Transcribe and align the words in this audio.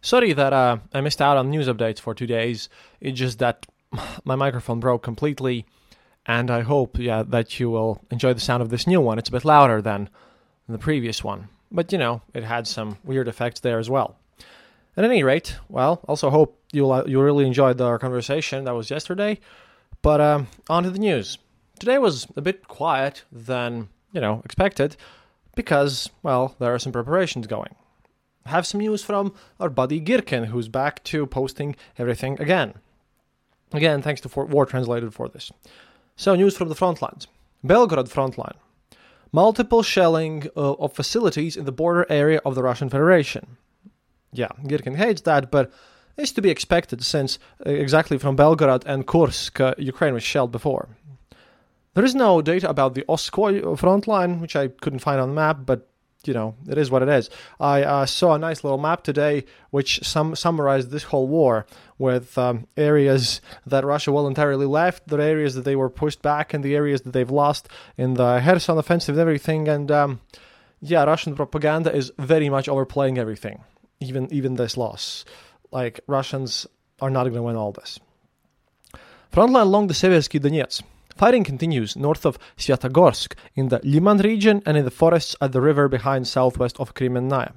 Sorry 0.00 0.32
that 0.32 0.52
uh, 0.52 0.78
I 0.92 1.00
missed 1.00 1.20
out 1.20 1.36
on 1.36 1.50
news 1.50 1.68
updates 1.68 2.00
for 2.00 2.14
two 2.14 2.26
days. 2.26 2.68
It's 3.00 3.18
just 3.18 3.38
that 3.38 3.66
my 4.24 4.36
microphone 4.36 4.80
broke 4.80 5.02
completely, 5.02 5.66
and 6.26 6.50
I 6.50 6.62
hope 6.62 6.98
yeah 6.98 7.22
that 7.24 7.58
you 7.58 7.70
will 7.70 8.00
enjoy 8.10 8.34
the 8.34 8.40
sound 8.40 8.62
of 8.62 8.70
this 8.70 8.86
new 8.86 9.00
one. 9.00 9.18
It's 9.18 9.28
a 9.28 9.32
bit 9.32 9.44
louder 9.44 9.80
than 9.82 10.08
the 10.68 10.78
previous 10.78 11.22
one, 11.22 11.48
but 11.70 11.92
you 11.92 11.98
know 11.98 12.22
it 12.34 12.44
had 12.44 12.66
some 12.66 12.98
weird 13.04 13.28
effects 13.28 13.60
there 13.60 13.78
as 13.78 13.90
well. 13.90 14.16
At 14.96 15.04
any 15.04 15.22
rate, 15.22 15.56
well, 15.68 16.00
also 16.08 16.30
hope 16.30 16.58
you'll 16.72 16.92
uh, 16.92 17.04
you 17.06 17.20
really 17.20 17.46
enjoyed 17.46 17.80
our 17.80 17.98
conversation 17.98 18.64
that 18.64 18.74
was 18.74 18.90
yesterday. 18.90 19.40
But 20.02 20.20
um, 20.20 20.48
on 20.68 20.84
to 20.84 20.90
the 20.90 20.98
news. 20.98 21.38
Today 21.78 21.98
was 21.98 22.26
a 22.36 22.40
bit 22.40 22.68
quiet 22.68 23.24
than 23.30 23.88
you 24.12 24.20
know 24.20 24.40
expected 24.44 24.96
because 25.54 26.08
well 26.22 26.54
there 26.58 26.72
are 26.72 26.78
some 26.78 26.92
preparations 26.92 27.46
going. 27.46 27.74
Have 28.46 28.66
some 28.66 28.80
news 28.80 29.02
from 29.02 29.34
our 29.60 29.68
buddy 29.68 30.00
Girkin, 30.00 30.46
who's 30.46 30.68
back 30.68 31.02
to 31.04 31.26
posting 31.26 31.76
everything 31.98 32.40
again. 32.40 32.74
Again, 33.72 34.02
thanks 34.02 34.20
to 34.22 34.28
War 34.28 34.66
Translated 34.66 35.12
for 35.12 35.28
this. 35.28 35.50
So, 36.16 36.34
news 36.34 36.56
from 36.56 36.68
the 36.68 36.74
front 36.74 37.02
lines. 37.02 37.26
Belgorod 37.64 38.08
front 38.08 38.38
line. 38.38 38.54
Multiple 39.32 39.82
shelling 39.82 40.48
uh, 40.56 40.74
of 40.74 40.92
facilities 40.92 41.56
in 41.56 41.64
the 41.64 41.72
border 41.72 42.06
area 42.08 42.40
of 42.44 42.54
the 42.54 42.62
Russian 42.62 42.88
Federation. 42.88 43.56
Yeah, 44.32 44.48
Girkin 44.64 44.96
hates 44.96 45.22
that, 45.22 45.50
but 45.50 45.72
it's 46.16 46.32
to 46.32 46.42
be 46.42 46.50
expected 46.50 47.04
since 47.04 47.38
uh, 47.66 47.70
exactly 47.70 48.18
from 48.18 48.36
Belgorod 48.36 48.84
and 48.86 49.06
Kursk, 49.06 49.60
uh, 49.60 49.74
Ukraine 49.78 50.14
was 50.14 50.22
shelled 50.22 50.52
before. 50.52 50.88
There 51.94 52.04
is 52.04 52.14
no 52.14 52.42
data 52.42 52.68
about 52.68 52.94
the 52.94 53.04
Oskoy 53.08 53.78
front 53.78 54.06
line, 54.06 54.40
which 54.40 54.54
I 54.54 54.68
couldn't 54.68 54.98
find 55.00 55.20
on 55.20 55.30
the 55.30 55.34
map, 55.34 55.60
but 55.64 55.88
you 56.26 56.34
know, 56.34 56.54
it 56.68 56.78
is 56.78 56.90
what 56.90 57.02
it 57.02 57.08
is. 57.08 57.30
I 57.60 57.82
uh, 57.82 58.06
saw 58.06 58.34
a 58.34 58.38
nice 58.38 58.64
little 58.64 58.78
map 58.78 59.02
today 59.02 59.44
which 59.70 60.00
sum- 60.04 60.36
summarized 60.36 60.90
this 60.90 61.04
whole 61.04 61.28
war 61.28 61.66
with 61.98 62.36
um, 62.38 62.66
areas 62.76 63.40
that 63.66 63.84
Russia 63.84 64.10
voluntarily 64.10 64.66
left, 64.66 65.08
the 65.08 65.16
areas 65.16 65.54
that 65.54 65.64
they 65.64 65.76
were 65.76 65.90
pushed 65.90 66.22
back, 66.22 66.54
and 66.54 66.64
the 66.64 66.74
areas 66.74 67.02
that 67.02 67.12
they've 67.12 67.30
lost 67.30 67.68
in 67.96 68.14
the 68.14 68.40
Kherson 68.40 68.78
offensive 68.78 69.14
and 69.14 69.20
everything. 69.20 69.68
And 69.68 69.90
um, 69.90 70.20
yeah, 70.80 71.04
Russian 71.04 71.34
propaganda 71.34 71.94
is 71.94 72.12
very 72.18 72.48
much 72.48 72.68
overplaying 72.68 73.18
everything, 73.18 73.64
even 74.00 74.32
even 74.32 74.54
this 74.54 74.76
loss. 74.76 75.24
Like 75.72 76.00
Russians 76.06 76.66
are 77.00 77.10
not 77.10 77.24
going 77.24 77.34
to 77.34 77.42
win 77.42 77.56
all 77.56 77.72
this. 77.72 77.98
Frontline 79.32 79.62
along 79.62 79.88
the 79.88 79.94
Seversky 79.94 80.40
Donets. 80.40 80.82
Fighting 81.16 81.44
continues 81.44 81.96
north 81.96 82.26
of 82.26 82.38
Svyatogorsk 82.58 83.34
in 83.54 83.68
the 83.68 83.80
Liman 83.82 84.18
region 84.18 84.62
and 84.66 84.76
in 84.76 84.84
the 84.84 84.90
forests 84.90 85.34
at 85.40 85.52
the 85.52 85.62
river 85.62 85.88
behind 85.88 86.28
southwest 86.28 86.78
of 86.78 86.92
Kremennaya. 86.92 87.52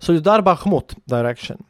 Soledar 0.00 0.42
Bakhmut 0.42 0.96
direction. 1.06 1.64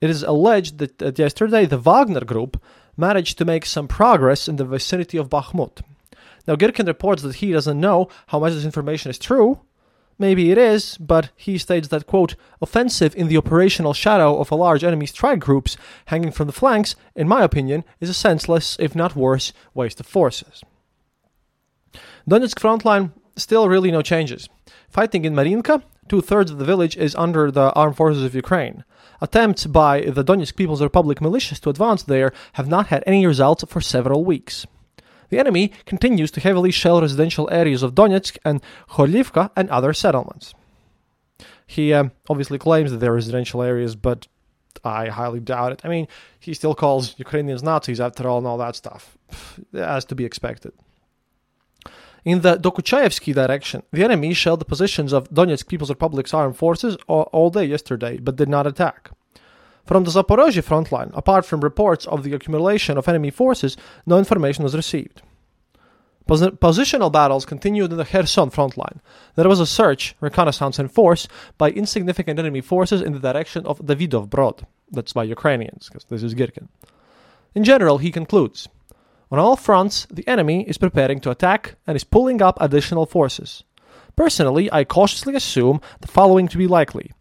It 0.00 0.08
is 0.08 0.22
alleged 0.22 0.78
that 0.78 1.18
yesterday 1.18 1.66
the 1.66 1.78
Wagner 1.78 2.24
group 2.24 2.62
managed 2.96 3.38
to 3.38 3.44
make 3.44 3.66
some 3.66 3.88
progress 3.88 4.46
in 4.46 4.56
the 4.56 4.64
vicinity 4.64 5.18
of 5.18 5.28
Bakhmut. 5.28 5.82
Now 6.46 6.54
Girkin 6.54 6.86
reports 6.86 7.22
that 7.22 7.36
he 7.36 7.50
doesn't 7.52 7.80
know 7.80 8.08
how 8.28 8.38
much 8.38 8.52
this 8.52 8.64
information 8.64 9.10
is 9.10 9.18
true, 9.18 9.60
Maybe 10.18 10.50
it 10.50 10.58
is, 10.58 10.96
but 10.98 11.30
he 11.36 11.58
states 11.58 11.88
that, 11.88 12.06
quote, 12.06 12.34
offensive 12.60 13.14
in 13.16 13.28
the 13.28 13.36
operational 13.36 13.92
shadow 13.92 14.38
of 14.38 14.50
a 14.50 14.54
large 14.54 14.84
enemy 14.84 15.06
strike 15.06 15.40
groups 15.40 15.76
hanging 16.06 16.32
from 16.32 16.46
the 16.46 16.52
flanks, 16.52 16.94
in 17.16 17.26
my 17.28 17.42
opinion, 17.42 17.84
is 18.00 18.10
a 18.10 18.14
senseless, 18.14 18.76
if 18.78 18.94
not 18.94 19.16
worse, 19.16 19.52
waste 19.74 20.00
of 20.00 20.06
forces. 20.06 20.62
Donetsk 22.28 22.60
front 22.60 22.84
line, 22.84 23.12
still 23.36 23.68
really 23.68 23.90
no 23.90 24.02
changes. 24.02 24.48
Fighting 24.88 25.24
in 25.24 25.34
Marinka, 25.34 25.82
two 26.08 26.20
thirds 26.20 26.50
of 26.50 26.58
the 26.58 26.64
village 26.64 26.96
is 26.96 27.14
under 27.16 27.50
the 27.50 27.72
armed 27.72 27.96
forces 27.96 28.22
of 28.22 28.34
Ukraine. 28.34 28.84
Attempts 29.20 29.66
by 29.66 30.02
the 30.02 30.24
Donetsk 30.24 30.56
People's 30.56 30.82
Republic 30.82 31.18
militias 31.18 31.60
to 31.60 31.70
advance 31.70 32.02
there 32.02 32.32
have 32.54 32.68
not 32.68 32.88
had 32.88 33.02
any 33.06 33.26
results 33.26 33.64
for 33.68 33.80
several 33.80 34.24
weeks. 34.24 34.66
The 35.32 35.38
enemy 35.38 35.72
continues 35.86 36.30
to 36.32 36.40
heavily 36.40 36.70
shell 36.70 37.00
residential 37.00 37.48
areas 37.50 37.82
of 37.82 37.94
Donetsk 37.94 38.36
and 38.44 38.60
Khorlivka 38.90 39.50
and 39.56 39.70
other 39.70 39.94
settlements. 39.94 40.52
He 41.66 41.94
uh, 41.94 42.10
obviously 42.28 42.58
claims 42.58 42.90
that 42.90 42.98
they're 42.98 43.14
residential 43.14 43.62
areas, 43.62 43.96
but 43.96 44.28
I 44.84 45.08
highly 45.08 45.40
doubt 45.40 45.72
it. 45.72 45.80
I 45.84 45.88
mean, 45.88 46.06
he 46.38 46.52
still 46.52 46.74
calls 46.74 47.18
Ukrainians 47.18 47.62
Nazis 47.62 47.98
after 47.98 48.28
all 48.28 48.36
and 48.36 48.46
all 48.46 48.58
that 48.58 48.76
stuff. 48.76 49.16
As 49.72 50.04
to 50.04 50.14
be 50.14 50.26
expected. 50.26 50.74
In 52.26 52.42
the 52.42 52.58
Dokuchayevsky 52.58 53.32
direction, 53.34 53.84
the 53.90 54.04
enemy 54.04 54.34
shelled 54.34 54.60
the 54.60 54.66
positions 54.66 55.14
of 55.14 55.30
Donetsk 55.30 55.66
People's 55.66 55.88
Republic's 55.88 56.34
armed 56.34 56.58
forces 56.58 56.98
all 57.08 57.48
day 57.48 57.64
yesterday, 57.64 58.18
but 58.18 58.36
did 58.36 58.50
not 58.50 58.66
attack. 58.66 59.12
From 59.84 60.04
the 60.04 60.10
Zaporozhye 60.10 60.62
front 60.62 60.92
line, 60.92 61.10
apart 61.12 61.44
from 61.44 61.60
reports 61.60 62.06
of 62.06 62.22
the 62.22 62.34
accumulation 62.34 62.96
of 62.96 63.08
enemy 63.08 63.30
forces, 63.30 63.76
no 64.06 64.18
information 64.18 64.62
was 64.62 64.76
received. 64.76 65.22
Pos- 66.26 66.40
positional 66.40 67.10
battles 67.10 67.44
continued 67.44 67.90
in 67.90 67.98
the 67.98 68.04
Kherson 68.04 68.50
front 68.50 68.76
line. 68.76 69.00
There 69.34 69.48
was 69.48 69.60
a 69.60 69.66
search, 69.66 70.14
reconnaissance, 70.20 70.78
and 70.78 70.90
force 70.90 71.26
by 71.58 71.70
insignificant 71.70 72.38
enemy 72.38 72.60
forces 72.60 73.02
in 73.02 73.12
the 73.12 73.18
direction 73.18 73.66
of 73.66 73.80
Davidov 73.80 74.30
Brod. 74.30 74.66
That's 74.90 75.12
by 75.12 75.24
Ukrainians, 75.24 75.88
because 75.88 76.04
this 76.04 76.22
is 76.22 76.34
Girkin. 76.34 76.68
In 77.54 77.64
general, 77.64 77.98
he 77.98 78.12
concludes 78.12 78.68
On 79.30 79.38
all 79.38 79.56
fronts, 79.56 80.06
the 80.10 80.26
enemy 80.28 80.64
is 80.68 80.78
preparing 80.78 81.18
to 81.20 81.30
attack 81.30 81.74
and 81.86 81.96
is 81.96 82.04
pulling 82.04 82.40
up 82.40 82.56
additional 82.60 83.06
forces. 83.06 83.64
Personally, 84.14 84.70
I 84.70 84.84
cautiously 84.84 85.34
assume 85.34 85.80
the 86.00 86.06
following 86.06 86.46
to 86.48 86.58
be 86.58 86.66
likely 86.66 87.12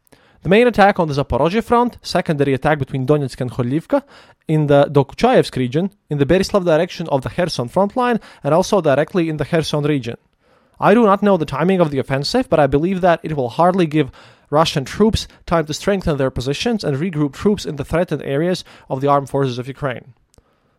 the 0.43 0.49
main 0.49 0.67
attack 0.67 0.99
on 0.99 1.07
the 1.07 1.13
Zaporozhye 1.13 1.63
front, 1.63 1.97
secondary 2.01 2.53
attack 2.53 2.79
between 2.79 3.05
Donetsk 3.05 3.39
and 3.41 3.51
Khorlivka, 3.51 4.03
in 4.47 4.67
the 4.67 4.85
Dokuchaevsk 4.85 5.55
region, 5.55 5.91
in 6.09 6.17
the 6.17 6.25
Berislav 6.25 6.65
direction 6.65 7.07
of 7.09 7.21
the 7.21 7.29
Kherson 7.29 7.67
front 7.67 7.95
line, 7.95 8.19
and 8.43 8.53
also 8.53 8.81
directly 8.81 9.29
in 9.29 9.37
the 9.37 9.45
Kherson 9.45 9.83
region. 9.83 10.17
I 10.79 10.95
do 10.95 11.03
not 11.03 11.21
know 11.21 11.37
the 11.37 11.45
timing 11.45 11.79
of 11.79 11.91
the 11.91 11.99
offensive, 11.99 12.49
but 12.49 12.59
I 12.59 12.65
believe 12.65 13.01
that 13.01 13.19
it 13.21 13.37
will 13.37 13.49
hardly 13.49 13.85
give 13.85 14.11
Russian 14.49 14.83
troops 14.83 15.27
time 15.45 15.67
to 15.67 15.73
strengthen 15.73 16.17
their 16.17 16.31
positions 16.31 16.83
and 16.83 16.97
regroup 16.97 17.33
troops 17.33 17.65
in 17.65 17.75
the 17.75 17.85
threatened 17.85 18.23
areas 18.23 18.65
of 18.89 18.99
the 18.99 19.07
armed 19.07 19.29
forces 19.29 19.59
of 19.59 19.67
Ukraine. 19.67 20.13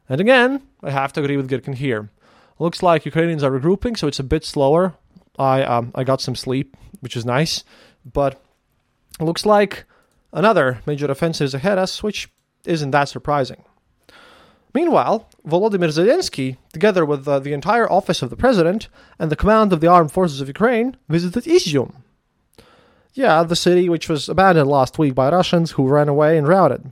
And 0.09 0.21
again, 0.21 0.63
I 0.83 0.91
have 0.91 1.13
to 1.13 1.23
agree 1.23 1.37
with 1.37 1.49
Girkin 1.49 1.77
here. 1.77 2.11
Looks 2.59 2.83
like 2.83 3.07
Ukrainians 3.07 3.45
are 3.45 3.51
regrouping, 3.51 3.97
so 3.97 4.09
it's 4.09 4.19
a 4.19 4.25
bit 4.25 4.45
slower. 4.45 4.95
I 5.39 5.63
um, 5.63 5.93
I 5.95 6.03
got 6.05 6.21
some 6.21 6.35
sleep, 6.35 6.77
which 7.01 7.17
is 7.17 7.25
nice, 7.25 7.65
but 8.05 8.42
looks 9.25 9.47
like 9.47 9.85
another 10.33 10.81
major 10.87 11.11
offensive 11.11 11.47
is 11.47 11.55
ahead 11.55 11.79
us, 11.79 12.03
which 12.03 12.29
isn't 12.65 12.91
that 12.93 13.09
surprising. 13.09 13.65
Meanwhile, 14.75 15.29
Volodymyr 15.47 15.91
Zelensky, 15.91 16.57
together 16.73 17.05
with 17.05 17.29
uh, 17.29 17.39
the 17.39 17.53
entire 17.53 17.91
office 17.91 18.23
of 18.23 18.31
the 18.31 18.37
president 18.37 18.89
and 19.19 19.31
the 19.31 19.37
command 19.37 19.73
of 19.73 19.81
the 19.81 19.87
armed 19.87 20.13
forces 20.13 20.41
of 20.41 20.49
Ukraine, 20.49 20.97
visited 21.09 21.45
Izium. 21.45 21.97
Yeah, 23.13 23.43
the 23.43 23.57
city 23.57 23.89
which 23.91 24.09
was 24.09 24.29
abandoned 24.29 24.71
last 24.71 24.99
week 24.99 25.15
by 25.15 25.31
Russians 25.31 25.73
who 25.73 25.87
ran 25.87 26.09
away 26.09 26.39
and 26.39 26.49
routed. 26.49 26.91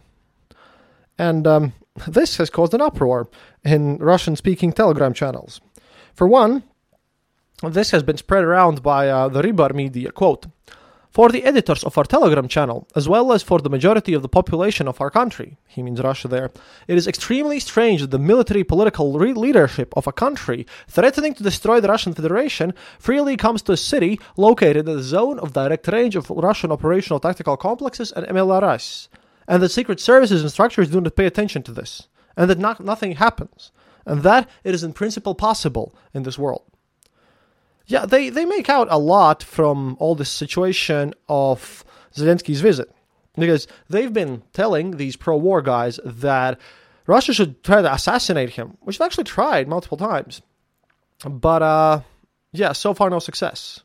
And 1.16 1.46
um, 1.46 1.72
this 2.06 2.36
has 2.36 2.50
caused 2.50 2.74
an 2.74 2.82
uproar 2.82 3.28
in 3.64 3.96
Russian 3.96 4.36
speaking 4.36 4.72
Telegram 4.72 5.14
channels. 5.14 5.62
For 6.12 6.26
one, 6.26 6.62
this 7.62 7.90
has 7.92 8.02
been 8.02 8.18
spread 8.18 8.44
around 8.44 8.82
by 8.82 9.08
uh, 9.08 9.28
the 9.28 9.42
Rybar 9.42 9.74
media. 9.74 10.10
Quote, 10.12 10.46
for 11.10 11.30
the 11.30 11.44
editors 11.44 11.82
of 11.82 11.98
our 11.98 12.04
Telegram 12.04 12.46
channel, 12.46 12.86
as 12.94 13.08
well 13.08 13.32
as 13.32 13.42
for 13.42 13.58
the 13.58 13.68
majority 13.68 14.14
of 14.14 14.22
the 14.22 14.28
population 14.28 14.86
of 14.86 15.00
our 15.00 15.10
country, 15.10 15.58
he 15.66 15.82
means 15.82 16.00
Russia 16.00 16.28
there, 16.28 16.50
it 16.86 16.96
is 16.96 17.08
extremely 17.08 17.58
strange 17.58 18.00
that 18.00 18.12
the 18.12 18.18
military 18.18 18.62
political 18.62 19.18
re- 19.18 19.32
leadership 19.32 19.92
of 19.96 20.06
a 20.06 20.12
country 20.12 20.66
threatening 20.88 21.34
to 21.34 21.42
destroy 21.42 21.80
the 21.80 21.88
Russian 21.88 22.14
Federation 22.14 22.72
freely 22.98 23.36
comes 23.36 23.62
to 23.62 23.72
a 23.72 23.76
city 23.76 24.20
located 24.36 24.88
in 24.88 24.96
the 24.96 25.02
zone 25.02 25.40
of 25.40 25.52
direct 25.52 25.88
range 25.88 26.14
of 26.14 26.30
Russian 26.30 26.70
operational 26.70 27.18
tactical 27.18 27.56
complexes 27.56 28.12
and 28.12 28.26
MLRS, 28.26 29.08
and 29.48 29.62
that 29.62 29.70
secret 29.70 29.98
services 29.98 30.42
and 30.42 30.50
structures 30.50 30.90
do 30.90 31.00
not 31.00 31.16
pay 31.16 31.26
attention 31.26 31.64
to 31.64 31.72
this, 31.72 32.06
and 32.36 32.48
that 32.48 32.58
not- 32.58 32.84
nothing 32.84 33.12
happens, 33.16 33.72
and 34.06 34.22
that 34.22 34.48
it 34.62 34.74
is 34.74 34.84
in 34.84 34.92
principle 34.92 35.34
possible 35.34 35.92
in 36.14 36.22
this 36.22 36.38
world. 36.38 36.69
Yeah, 37.90 38.06
they, 38.06 38.28
they 38.28 38.44
make 38.44 38.68
out 38.68 38.86
a 38.88 38.98
lot 38.98 39.42
from 39.42 39.96
all 39.98 40.14
this 40.14 40.30
situation 40.30 41.12
of 41.28 41.84
Zelensky's 42.14 42.60
visit. 42.60 42.88
Because 43.36 43.66
they've 43.88 44.12
been 44.12 44.44
telling 44.52 44.96
these 44.96 45.16
pro 45.16 45.36
war 45.36 45.60
guys 45.60 45.98
that 46.04 46.60
Russia 47.08 47.32
should 47.32 47.64
try 47.64 47.82
to 47.82 47.92
assassinate 47.92 48.50
him, 48.50 48.76
which 48.82 48.98
they've 48.98 49.06
actually 49.06 49.24
tried 49.24 49.66
multiple 49.66 49.98
times. 49.98 50.40
But 51.24 51.62
uh, 51.62 52.00
yeah, 52.52 52.72
so 52.72 52.94
far 52.94 53.10
no 53.10 53.18
success. 53.18 53.80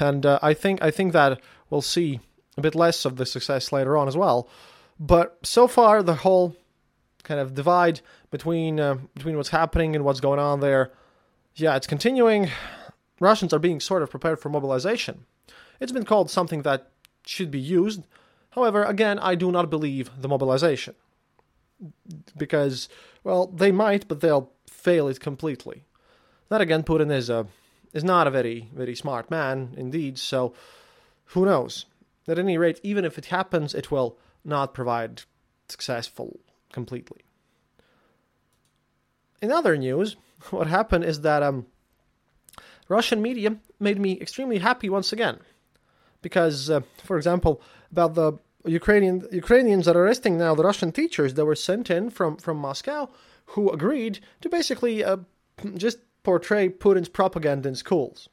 And 0.00 0.26
uh, 0.26 0.40
I 0.42 0.54
think 0.54 0.82
I 0.82 0.90
think 0.90 1.12
that 1.12 1.40
we'll 1.70 1.82
see 1.82 2.18
a 2.56 2.60
bit 2.60 2.74
less 2.74 3.04
of 3.04 3.14
the 3.14 3.26
success 3.26 3.70
later 3.70 3.96
on 3.96 4.08
as 4.08 4.16
well. 4.16 4.48
But 4.98 5.38
so 5.44 5.68
far, 5.68 6.02
the 6.02 6.14
whole 6.14 6.56
kind 7.22 7.38
of 7.38 7.54
divide 7.54 8.00
between 8.32 8.80
uh, 8.80 8.96
between 9.14 9.36
what's 9.36 9.50
happening 9.50 9.94
and 9.94 10.04
what's 10.04 10.20
going 10.20 10.40
on 10.40 10.58
there, 10.60 10.90
yeah, 11.54 11.76
it's 11.76 11.86
continuing. 11.86 12.50
Russians 13.20 13.52
are 13.52 13.58
being 13.58 13.80
sort 13.80 14.02
of 14.02 14.10
prepared 14.10 14.38
for 14.40 14.48
mobilization. 14.48 15.24
It's 15.80 15.92
been 15.92 16.04
called 16.04 16.30
something 16.30 16.62
that 16.62 16.90
should 17.26 17.50
be 17.50 17.60
used. 17.60 18.02
However, 18.50 18.82
again, 18.84 19.18
I 19.18 19.34
do 19.34 19.52
not 19.52 19.70
believe 19.70 20.10
the 20.20 20.28
mobilization. 20.28 20.94
Because, 22.36 22.88
well, 23.22 23.46
they 23.46 23.70
might, 23.70 24.08
but 24.08 24.20
they'll 24.20 24.50
fail 24.66 25.08
it 25.08 25.20
completely. 25.20 25.84
That 26.48 26.60
again, 26.60 26.82
Putin 26.82 27.12
is 27.12 27.28
a 27.30 27.46
is 27.94 28.04
not 28.04 28.26
a 28.26 28.30
very 28.30 28.68
very 28.74 28.94
smart 28.94 29.30
man 29.30 29.74
indeed. 29.76 30.18
So, 30.18 30.54
who 31.26 31.44
knows? 31.44 31.86
At 32.26 32.38
any 32.38 32.58
rate, 32.58 32.80
even 32.82 33.04
if 33.04 33.16
it 33.16 33.26
happens, 33.26 33.74
it 33.74 33.90
will 33.90 34.18
not 34.44 34.74
provide 34.74 35.22
successful 35.68 36.40
completely. 36.72 37.22
In 39.40 39.52
other 39.52 39.76
news, 39.76 40.16
what 40.50 40.66
happened 40.66 41.04
is 41.04 41.20
that 41.22 41.42
um, 41.42 41.66
Russian 42.88 43.20
media 43.22 43.56
made 43.78 44.00
me 44.00 44.20
extremely 44.20 44.58
happy 44.58 44.88
once 44.88 45.12
again. 45.12 45.38
Because, 46.22 46.68
uh, 46.68 46.80
for 47.04 47.16
example, 47.16 47.62
about 47.92 48.14
the 48.14 48.32
Ukrainian 48.64 49.26
Ukrainians 49.30 49.86
that 49.86 49.96
are 49.96 50.04
arresting 50.04 50.36
now 50.36 50.54
the 50.54 50.64
Russian 50.64 50.90
teachers 50.92 51.34
that 51.34 51.44
were 51.44 51.54
sent 51.54 51.90
in 51.90 52.10
from, 52.10 52.36
from 52.36 52.56
Moscow 52.56 53.08
who 53.52 53.70
agreed 53.70 54.20
to 54.40 54.48
basically 54.48 55.02
uh, 55.02 55.18
just 55.76 55.98
portray 56.22 56.68
Putin's 56.68 57.08
propaganda 57.08 57.68
in 57.68 57.74
schools, 57.74 58.28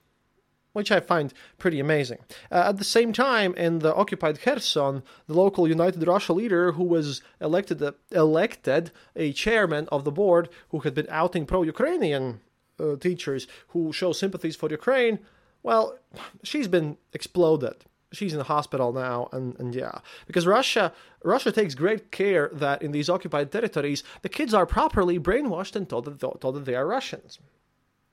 which 0.74 0.92
I 0.92 1.00
find 1.00 1.34
pretty 1.58 1.80
amazing. 1.80 2.20
Uh, 2.52 2.66
at 2.70 2.78
the 2.78 2.84
same 2.84 3.14
time, 3.14 3.54
in 3.56 3.80
the 3.80 3.96
occupied 3.96 4.42
Kherson, 4.42 5.04
the 5.28 5.34
local 5.34 5.68
United 5.68 6.06
Russia 6.06 6.34
leader 6.34 6.74
who 6.74 6.84
was 6.84 7.22
elected 7.40 7.82
elected 8.12 8.92
a 9.16 9.32
chairman 9.32 9.88
of 9.90 10.04
the 10.04 10.12
board 10.12 10.50
who 10.70 10.80
had 10.80 10.94
been 10.94 11.08
outing 11.10 11.46
pro-Ukrainian 11.46 12.42
uh, 12.80 12.96
teachers 12.98 13.48
who 13.70 13.92
show 13.94 14.12
sympathies 14.12 14.56
for 14.56 14.70
Ukraine, 14.70 15.20
well, 15.64 15.98
she's 16.44 16.68
been 16.68 16.98
exploded. 17.14 17.86
She's 18.12 18.34
in 18.34 18.38
the 18.38 18.46
hospital 18.46 18.94
now, 18.94 19.30
and, 19.34 19.60
and 19.60 19.76
yeah, 19.76 20.00
because 20.26 20.48
Russia 20.48 20.94
Russia 21.24 21.52
takes 21.52 21.76
great 21.76 22.12
care 22.12 22.50
that 22.54 22.82
in 22.82 22.92
these 22.92 23.10
occupied 23.10 23.52
territories 23.52 24.04
the 24.22 24.30
kids 24.30 24.54
are 24.54 24.66
properly 24.66 25.20
brainwashed 25.20 25.76
and 25.76 25.90
told 25.90 26.06
that, 26.06 26.20
told 26.20 26.56
that 26.56 26.66
they 26.66 26.76
are 26.76 26.88
Russians. 26.88 27.40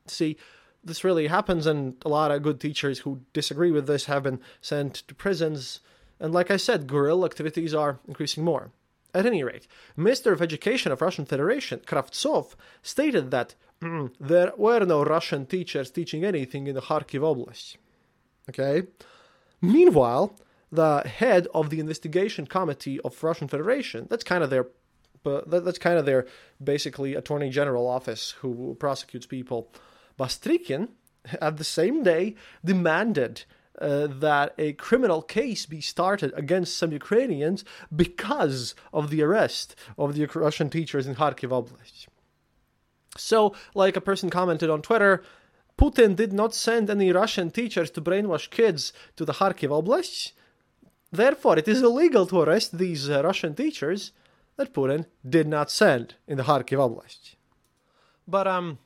See, 0.06 0.37
this 0.82 1.05
really 1.05 1.29
happens, 1.29 1.67
and 1.67 1.97
a 2.05 2.08
lot 2.08 2.31
of 2.32 2.43
good 2.43 2.61
teachers 2.61 3.00
who 3.00 3.20
disagree 3.32 3.70
with 3.70 3.87
this 3.87 4.06
have 4.06 4.25
been 4.25 4.41
sent 4.61 4.94
to 5.06 5.15
prisons. 5.15 5.81
And 6.19 6.32
like 6.32 6.50
I 6.50 6.56
said, 6.56 6.87
guerrilla 6.87 7.26
activities 7.26 7.75
are 7.75 8.00
increasing 8.08 8.44
more. 8.44 8.73
At 9.15 9.26
any 9.26 9.44
rate, 9.44 9.67
Minister 9.94 10.32
of 10.32 10.41
Education 10.41 10.91
of 10.91 11.03
Russian 11.03 11.26
Federation, 11.26 11.81
Kravtsov, 11.81 12.55
stated 12.82 13.31
that 13.31 13.55
there 14.20 14.52
were 14.56 14.84
no 14.84 15.05
Russian 15.05 15.46
teachers 15.46 15.90
teaching 15.90 16.25
anything 16.25 16.67
in 16.67 16.75
the 16.75 16.82
Kharkiv 16.82 17.20
Oblast. 17.20 17.76
Okay? 18.49 18.87
Meanwhile, 19.61 20.37
the 20.70 21.00
head 21.00 21.46
of 21.55 21.70
the 21.70 21.81
investigation 21.81 22.46
committee 22.46 23.00
of 23.00 23.23
Russian 23.23 23.49
Federation, 23.49 24.06
that's 24.11 24.25
kind 24.25 24.43
of 24.43 24.50
their 24.50 24.67
but 25.25 25.49
that's 25.50 25.79
kind 25.79 25.99
of 25.99 26.05
their 26.05 26.26
basically 26.62 27.14
attorney 27.14 27.49
general 27.49 27.87
office 27.87 28.32
who 28.40 28.76
prosecutes 28.81 29.25
people. 29.25 29.73
Bastrykin, 30.19 30.88
at 31.40 31.58
the 31.58 31.64
same 31.64 32.02
day, 32.02 32.34
demanded 32.64 33.44
uh, 33.81 34.08
that 34.08 34.52
a 34.58 34.73
criminal 34.75 35.23
case 35.23 35.64
be 35.64 35.81
started 35.81 36.32
against 36.37 36.76
some 36.76 36.93
Ukrainians 36.93 37.64
because 37.94 38.75
of 38.93 39.11
the 39.11 39.23
arrest 39.23 39.76
of 39.96 40.14
the 40.14 40.26
Russian 40.26 40.70
teachers 40.70 41.06
in 41.06 41.14
Kharkiv 41.14 41.50
Oblast. 41.50 42.06
So, 43.17 43.55
like 43.75 43.97
a 43.97 44.00
person 44.00 44.31
commented 44.31 44.70
on 44.70 44.82
Twitter, 44.82 45.23
Putin 45.79 46.17
did 46.17 46.32
not 46.32 46.55
send 46.55 46.88
any 46.88 47.12
Russian 47.12 47.50
teachers 47.50 47.91
to 47.93 48.00
brainwash 48.00 48.50
kids 48.50 48.93
to 49.17 49.25
the 49.25 49.35
Kharkiv 49.35 49.70
Oblast. 49.70 50.32
Therefore, 51.11 51.59
it 51.59 51.69
is 51.69 51.82
illegal 51.82 52.26
to 52.26 52.41
arrest 52.41 52.79
these 52.79 53.11
uh, 53.11 53.23
Russian 53.23 53.55
teachers 53.55 54.12
that 54.56 54.73
Putin 54.73 55.06
did 55.29 55.47
not 55.47 55.70
send 55.70 56.14
in 56.26 56.38
the 56.38 56.44
Kharkiv 56.44 56.79
Oblast. 56.79 57.35
But 58.26 58.47
um, 58.47 58.79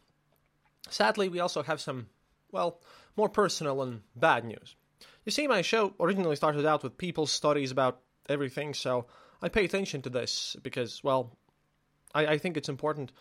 sadly, 0.88 1.28
we 1.28 1.40
also 1.40 1.62
have 1.62 1.80
some, 1.80 2.08
well, 2.50 2.80
more 3.16 3.28
personal 3.28 3.82
and 3.82 4.00
bad 4.14 4.44
news. 4.44 4.74
You 5.24 5.32
see, 5.32 5.46
my 5.46 5.62
show 5.62 5.94
originally 6.00 6.36
started 6.36 6.66
out 6.66 6.82
with 6.82 6.98
people's 6.98 7.32
stories 7.32 7.70
about 7.70 8.00
everything, 8.28 8.74
so 8.74 9.06
I 9.42 9.48
pay 9.48 9.64
attention 9.64 10.02
to 10.02 10.10
this 10.10 10.56
because, 10.62 11.02
well, 11.02 11.36
I, 12.14 12.26
I 12.26 12.38
think 12.38 12.56
it's 12.56 12.68
important 12.68 13.12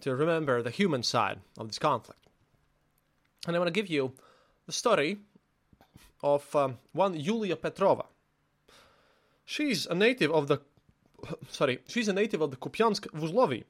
to 0.00 0.14
remember 0.14 0.62
the 0.62 0.70
human 0.70 1.02
side 1.02 1.38
of 1.58 1.68
this 1.68 1.78
conflict. 1.78 2.20
And 3.46 3.54
I 3.54 3.58
want 3.58 3.68
to 3.68 3.80
give 3.80 3.88
you 3.88 4.12
the 4.66 4.72
story 4.72 5.18
of 6.22 6.54
um, 6.54 6.78
one 6.92 7.14
Yulia 7.14 7.56
Petrova. 7.56 8.06
She's 9.44 9.86
a 9.86 9.94
native 9.94 10.30
of 10.30 10.48
the 10.48 10.60
sorry, 11.48 11.80
she's 11.88 12.08
a 12.08 12.12
native 12.12 12.40
of 12.40 12.50
the 12.50 12.56
Kupiansk 12.56 13.06
Vuzlovi, 13.08 13.64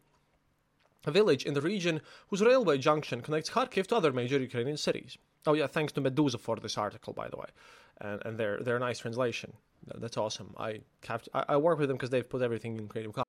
a 1.05 1.11
village 1.11 1.45
in 1.45 1.55
the 1.55 1.61
region 1.61 2.01
whose 2.29 2.43
railway 2.43 2.79
junction 2.79 3.21
connects 3.23 3.51
Kharkiv 3.51 3.87
to 3.89 3.97
other 3.97 4.13
major 4.13 4.39
Ukrainian 4.39 4.77
cities. 4.77 5.17
Oh 5.47 5.55
yeah, 5.55 5.67
thanks 5.67 5.93
to 5.95 6.01
Meduza 6.01 6.39
for 6.39 6.57
this 6.57 6.77
article, 6.77 7.13
by 7.13 7.29
the 7.29 7.37
way, 7.37 7.51
and 8.01 8.21
and 8.27 8.39
their 8.39 8.59
their 8.59 8.79
nice 8.79 8.99
translation. 8.99 9.53
That's 9.95 10.17
awesome. 10.17 10.55
I 10.59 10.81
to, 11.03 11.31
I, 11.33 11.45
I 11.55 11.57
work 11.57 11.79
with 11.79 11.89
them 11.89 11.97
because 11.97 12.11
they've 12.11 12.29
put 12.29 12.43
everything 12.43 12.77
in 12.77 12.89
Creative 12.89 13.13
Commons. 13.13 13.29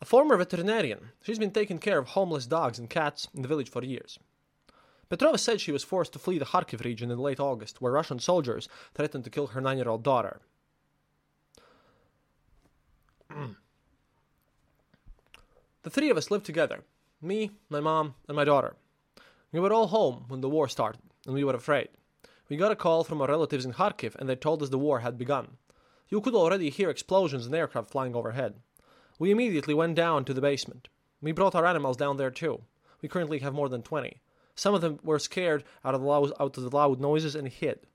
A 0.00 0.04
former 0.04 0.36
veterinarian, 0.36 1.12
she's 1.22 1.38
been 1.38 1.50
taking 1.50 1.78
care 1.78 1.98
of 1.98 2.08
homeless 2.08 2.46
dogs 2.46 2.78
and 2.78 2.90
cats 2.90 3.28
in 3.34 3.42
the 3.42 3.48
village 3.48 3.70
for 3.70 3.82
years. 3.82 4.18
Petrova 5.08 5.38
said 5.38 5.60
she 5.60 5.72
was 5.72 5.84
forced 5.84 6.12
to 6.12 6.18
flee 6.18 6.38
the 6.38 6.44
Kharkiv 6.44 6.84
region 6.84 7.10
in 7.10 7.18
late 7.18 7.40
August, 7.40 7.80
where 7.80 7.92
Russian 7.92 8.18
soldiers 8.18 8.68
threatened 8.94 9.24
to 9.24 9.30
kill 9.30 9.48
her 9.48 9.60
nine 9.60 9.78
year 9.78 9.88
old 9.88 10.02
daughter. 10.02 10.40
the 15.82 15.90
three 15.90 16.10
of 16.10 16.16
us 16.16 16.30
lived 16.30 16.46
together 16.46 16.84
me, 17.22 17.52
my 17.70 17.80
mom, 17.80 18.14
and 18.28 18.36
my 18.36 18.44
daughter. 18.44 18.76
We 19.52 19.60
were 19.60 19.72
all 19.72 19.86
home 19.86 20.24
when 20.28 20.42
the 20.42 20.48
war 20.50 20.68
started, 20.68 21.00
and 21.24 21.34
we 21.34 21.44
were 21.44 21.54
afraid. 21.54 21.88
We 22.48 22.56
got 22.58 22.72
a 22.72 22.76
call 22.76 23.04
from 23.04 23.22
our 23.22 23.28
relatives 23.28 23.64
in 23.64 23.72
Kharkiv, 23.72 24.14
and 24.16 24.28
they 24.28 24.36
told 24.36 24.62
us 24.62 24.68
the 24.68 24.78
war 24.78 25.00
had 25.00 25.16
begun. 25.16 25.56
You 26.14 26.20
could 26.20 26.36
already 26.36 26.70
hear 26.70 26.90
explosions 26.90 27.44
and 27.44 27.52
aircraft 27.56 27.90
flying 27.90 28.14
overhead. 28.14 28.60
We 29.18 29.32
immediately 29.32 29.74
went 29.74 29.96
down 29.96 30.24
to 30.26 30.32
the 30.32 30.40
basement. 30.40 30.86
We 31.20 31.32
brought 31.32 31.56
our 31.56 31.66
animals 31.66 31.96
down 31.96 32.18
there 32.18 32.30
too. 32.30 32.60
We 33.02 33.08
currently 33.08 33.40
have 33.40 33.52
more 33.52 33.68
than 33.68 33.82
20. 33.82 34.20
Some 34.54 34.76
of 34.76 34.80
them 34.80 35.00
were 35.02 35.18
scared 35.18 35.64
out 35.84 35.96
of 35.96 36.02
the 36.02 36.06
loud, 36.06 36.32
out 36.38 36.56
of 36.56 36.62
the 36.62 36.76
loud 36.76 37.00
noises 37.00 37.34
and 37.34 37.48
hid. 37.48 37.88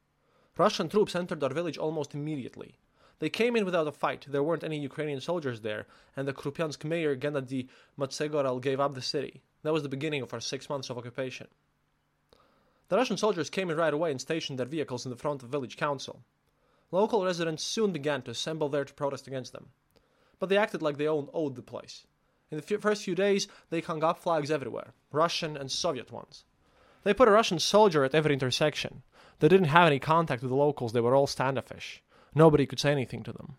Russian 0.57 0.89
troops 0.89 1.15
entered 1.15 1.41
our 1.41 1.53
village 1.53 1.77
almost 1.77 2.13
immediately. 2.13 2.75
They 3.19 3.29
came 3.29 3.55
in 3.55 3.63
without 3.63 3.87
a 3.87 3.91
fight. 3.93 4.25
There 4.27 4.43
weren't 4.43 4.65
any 4.65 4.79
Ukrainian 4.81 5.21
soldiers 5.21 5.61
there, 5.61 5.87
and 6.17 6.27
the 6.27 6.33
Kupiansk 6.33 6.83
mayor 6.83 7.15
Gennady 7.15 7.69
Matsegora 7.97 8.61
gave 8.61 8.81
up 8.81 8.95
the 8.95 9.01
city. 9.01 9.43
That 9.63 9.71
was 9.71 9.83
the 9.83 9.87
beginning 9.87 10.23
of 10.23 10.33
our 10.33 10.41
six 10.41 10.69
months 10.69 10.89
of 10.89 10.97
occupation. 10.97 11.47
The 12.89 12.97
Russian 12.97 13.15
soldiers 13.15 13.49
came 13.49 13.69
in 13.69 13.77
right 13.77 13.93
away 13.93 14.11
and 14.11 14.19
stationed 14.19 14.59
their 14.59 14.65
vehicles 14.65 15.05
in 15.05 15.09
the 15.09 15.15
front 15.15 15.41
of 15.41 15.47
village 15.47 15.77
council. 15.77 16.21
Local 16.91 17.23
residents 17.23 17.63
soon 17.63 17.91
began 17.91 18.21
to 18.23 18.31
assemble 18.31 18.69
there 18.69 18.85
to 18.85 18.93
protest 18.93 19.27
against 19.27 19.53
them. 19.53 19.67
But 20.39 20.49
they 20.49 20.57
acted 20.57 20.81
like 20.81 20.97
they 20.97 21.07
owned 21.07 21.29
owed 21.33 21.55
the 21.55 21.61
place. 21.61 22.05
In 22.51 22.57
the 22.57 22.63
first 22.79 23.03
few 23.03 23.13
days, 23.13 23.47
they 23.69 23.81
hung 23.81 24.03
up 24.03 24.17
flags 24.17 24.49
everywhere, 24.49 24.93
Russian 25.11 25.55
and 25.55 25.71
Soviet 25.71 26.11
ones. 26.11 26.45
They 27.03 27.13
put 27.13 27.27
a 27.27 27.31
Russian 27.31 27.59
soldier 27.59 28.03
at 28.03 28.15
every 28.15 28.33
intersection. 28.33 29.03
They 29.39 29.47
didn't 29.47 29.67
have 29.67 29.87
any 29.87 29.99
contact 29.99 30.41
with 30.41 30.49
the 30.49 30.57
locals, 30.57 30.93
they 30.93 31.01
were 31.01 31.15
all 31.15 31.27
standoffish. 31.27 32.01
Nobody 32.33 32.65
could 32.65 32.79
say 32.79 32.91
anything 32.91 33.23
to 33.23 33.33
them. 33.33 33.55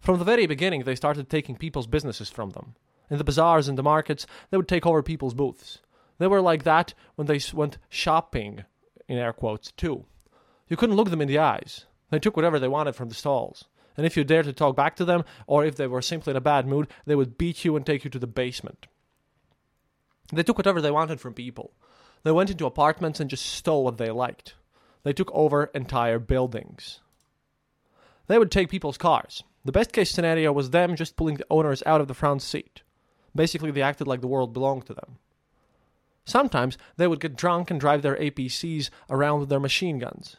From 0.00 0.18
the 0.18 0.24
very 0.24 0.46
beginning, 0.46 0.82
they 0.82 0.94
started 0.94 1.30
taking 1.30 1.56
people's 1.56 1.86
businesses 1.86 2.28
from 2.28 2.50
them. 2.50 2.74
In 3.10 3.18
the 3.18 3.24
bazaars 3.24 3.68
and 3.68 3.78
the 3.78 3.82
markets, 3.82 4.26
they 4.50 4.56
would 4.56 4.68
take 4.68 4.86
over 4.86 5.02
people's 5.02 5.34
booths. 5.34 5.80
They 6.18 6.26
were 6.26 6.42
like 6.42 6.64
that 6.64 6.94
when 7.16 7.26
they 7.26 7.40
went 7.52 7.78
shopping, 7.88 8.64
in 9.08 9.18
air 9.18 9.32
quotes, 9.32 9.72
too. 9.72 10.04
You 10.68 10.76
couldn't 10.76 10.96
look 10.96 11.10
them 11.10 11.22
in 11.22 11.28
the 11.28 11.38
eyes. 11.38 11.86
They 12.14 12.20
took 12.20 12.36
whatever 12.36 12.60
they 12.60 12.68
wanted 12.68 12.94
from 12.94 13.08
the 13.08 13.14
stalls. 13.16 13.64
And 13.96 14.06
if 14.06 14.16
you 14.16 14.22
dared 14.22 14.46
to 14.46 14.52
talk 14.52 14.76
back 14.76 14.94
to 14.96 15.04
them, 15.04 15.24
or 15.48 15.64
if 15.64 15.74
they 15.74 15.88
were 15.88 16.00
simply 16.00 16.30
in 16.30 16.36
a 16.36 16.40
bad 16.40 16.64
mood, 16.64 16.86
they 17.06 17.16
would 17.16 17.36
beat 17.36 17.64
you 17.64 17.74
and 17.74 17.84
take 17.84 18.04
you 18.04 18.10
to 18.10 18.20
the 18.20 18.28
basement. 18.28 18.86
They 20.32 20.44
took 20.44 20.56
whatever 20.56 20.80
they 20.80 20.92
wanted 20.92 21.20
from 21.20 21.34
people. 21.34 21.72
They 22.22 22.30
went 22.30 22.50
into 22.50 22.66
apartments 22.66 23.18
and 23.18 23.28
just 23.28 23.44
stole 23.44 23.82
what 23.82 23.98
they 23.98 24.12
liked. 24.12 24.54
They 25.02 25.12
took 25.12 25.30
over 25.34 25.64
entire 25.74 26.20
buildings. 26.20 27.00
They 28.28 28.38
would 28.38 28.52
take 28.52 28.70
people's 28.70 28.96
cars. 28.96 29.42
The 29.64 29.72
best 29.72 29.92
case 29.92 30.12
scenario 30.12 30.52
was 30.52 30.70
them 30.70 30.94
just 30.94 31.16
pulling 31.16 31.36
the 31.36 31.46
owners 31.50 31.82
out 31.84 32.00
of 32.00 32.06
the 32.06 32.14
front 32.14 32.42
seat. 32.42 32.82
Basically, 33.34 33.72
they 33.72 33.82
acted 33.82 34.06
like 34.06 34.20
the 34.20 34.28
world 34.28 34.52
belonged 34.52 34.86
to 34.86 34.94
them. 34.94 35.18
Sometimes 36.24 36.78
they 36.96 37.08
would 37.08 37.20
get 37.20 37.36
drunk 37.36 37.72
and 37.72 37.80
drive 37.80 38.02
their 38.02 38.16
APCs 38.16 38.88
around 39.10 39.40
with 39.40 39.48
their 39.48 39.58
machine 39.58 39.98
guns. 39.98 40.36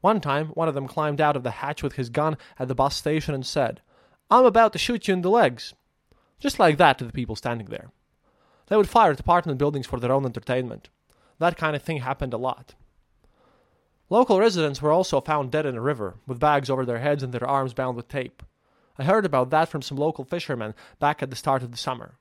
One 0.00 0.20
time, 0.20 0.48
one 0.48 0.68
of 0.68 0.74
them 0.74 0.86
climbed 0.86 1.20
out 1.20 1.36
of 1.36 1.42
the 1.42 1.50
hatch 1.50 1.82
with 1.82 1.94
his 1.94 2.08
gun 2.08 2.36
at 2.58 2.68
the 2.68 2.74
bus 2.74 2.94
station 2.94 3.34
and 3.34 3.44
said, 3.44 3.80
I'm 4.30 4.44
about 4.44 4.72
to 4.74 4.78
shoot 4.78 5.08
you 5.08 5.14
in 5.14 5.22
the 5.22 5.30
legs. 5.30 5.74
Just 6.38 6.58
like 6.58 6.76
that 6.76 6.98
to 6.98 7.04
the 7.04 7.12
people 7.12 7.34
standing 7.34 7.66
there. 7.66 7.90
They 8.66 8.76
would 8.76 8.88
fire 8.88 9.12
at 9.12 9.20
apartment 9.20 9.58
buildings 9.58 9.86
for 9.86 9.98
their 9.98 10.12
own 10.12 10.24
entertainment. 10.24 10.88
That 11.38 11.56
kind 11.56 11.74
of 11.74 11.82
thing 11.82 11.98
happened 11.98 12.34
a 12.34 12.38
lot. 12.38 12.74
Local 14.10 14.38
residents 14.38 14.80
were 14.80 14.92
also 14.92 15.20
found 15.20 15.50
dead 15.50 15.66
in 15.66 15.76
a 15.76 15.80
river, 15.80 16.16
with 16.26 16.38
bags 16.38 16.70
over 16.70 16.86
their 16.86 16.98
heads 16.98 17.22
and 17.22 17.32
their 17.32 17.46
arms 17.46 17.74
bound 17.74 17.96
with 17.96 18.08
tape. 18.08 18.42
I 18.98 19.04
heard 19.04 19.24
about 19.24 19.50
that 19.50 19.68
from 19.68 19.82
some 19.82 19.98
local 19.98 20.24
fishermen 20.24 20.74
back 20.98 21.22
at 21.22 21.30
the 21.30 21.36
start 21.36 21.62
of 21.62 21.70
the 21.70 21.76
summer. 21.76 22.18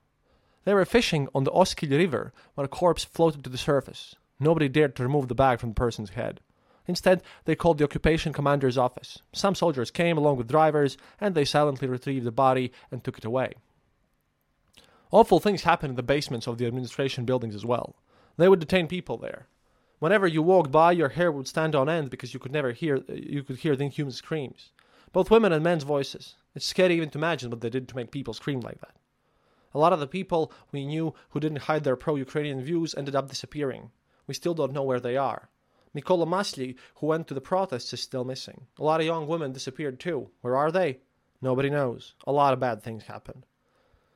They 0.65 0.73
were 0.73 0.85
fishing 0.85 1.27
on 1.33 1.43
the 1.43 1.51
Oskil 1.51 1.89
River 1.89 2.33
when 2.55 2.65
a 2.65 2.67
corpse 2.67 3.05
floated 3.05 3.43
to 3.43 3.49
the 3.49 3.57
surface. 3.57 4.15
Nobody 4.39 4.67
dared 4.67 4.95
to 4.97 5.03
remove 5.03 5.27
the 5.27 5.35
bag 5.35 5.59
from 5.59 5.69
the 5.69 5.75
person's 5.75 6.11
head. 6.11 6.41
Instead, 6.87 7.21
they 7.45 7.55
called 7.55 7.77
the 7.77 7.83
occupation 7.83 8.31
commander's 8.31 8.77
office. 8.77 9.19
Some 9.33 9.55
soldiers 9.55 9.91
came 9.91 10.17
along 10.17 10.37
with 10.37 10.47
drivers, 10.47 10.97
and 11.19 11.35
they 11.35 11.45
silently 11.45 11.87
retrieved 11.87 12.25
the 12.25 12.31
body 12.31 12.71
and 12.91 13.03
took 13.03 13.17
it 13.17 13.25
away. 13.25 13.53
Awful 15.11 15.39
things 15.39 15.63
happened 15.63 15.91
in 15.91 15.95
the 15.95 16.03
basements 16.03 16.47
of 16.47 16.57
the 16.57 16.65
administration 16.65 17.25
buildings 17.25 17.55
as 17.55 17.65
well. 17.65 17.95
They 18.37 18.49
would 18.49 18.59
detain 18.59 18.87
people 18.87 19.17
there. 19.17 19.47
Whenever 19.99 20.27
you 20.27 20.41
walked 20.41 20.71
by, 20.71 20.91
your 20.91 21.09
hair 21.09 21.31
would 21.31 21.47
stand 21.47 21.75
on 21.75 21.89
end 21.89 22.09
because 22.09 22.33
you 22.33 22.39
could 22.39 22.51
never 22.51 22.71
hear 22.71 22.97
uh, 22.97 23.13
you 23.13 23.41
could 23.41 23.57
hear 23.57 23.75
the 23.75 23.85
inhuman 23.85 24.11
screams, 24.11 24.71
both 25.11 25.31
women 25.31 25.51
and 25.51 25.63
men's 25.63 25.83
voices. 25.83 26.35
It's 26.53 26.65
scary 26.65 26.95
even 26.95 27.09
to 27.11 27.17
imagine 27.17 27.49
what 27.49 27.61
they 27.61 27.69
did 27.69 27.87
to 27.89 27.95
make 27.95 28.11
people 28.11 28.33
scream 28.33 28.59
like 28.59 28.79
that. 28.81 28.95
A 29.73 29.79
lot 29.79 29.93
of 29.93 29.99
the 29.99 30.07
people 30.07 30.51
we 30.71 30.85
knew 30.85 31.15
who 31.29 31.39
didn't 31.39 31.63
hide 31.63 31.83
their 31.83 31.95
pro-Ukrainian 31.95 32.61
views 32.61 32.93
ended 32.95 33.15
up 33.15 33.27
disappearing. 33.27 33.91
We 34.27 34.33
still 34.33 34.53
don't 34.53 34.73
know 34.73 34.83
where 34.83 34.99
they 34.99 35.17
are. 35.17 35.49
Mikola 35.95 36.27
Masli, 36.27 36.75
who 36.95 37.07
went 37.07 37.27
to 37.27 37.33
the 37.33 37.41
protests, 37.41 37.93
is 37.93 38.01
still 38.01 38.23
missing. 38.23 38.67
A 38.79 38.83
lot 38.83 38.99
of 38.99 39.05
young 39.05 39.27
women 39.27 39.53
disappeared 39.53 39.99
too. 39.99 40.29
Where 40.41 40.55
are 40.55 40.71
they? 40.71 40.99
Nobody 41.41 41.69
knows. 41.69 42.13
A 42.25 42.31
lot 42.31 42.53
of 42.53 42.59
bad 42.59 42.81
things 42.81 43.03
happened. 43.03 43.45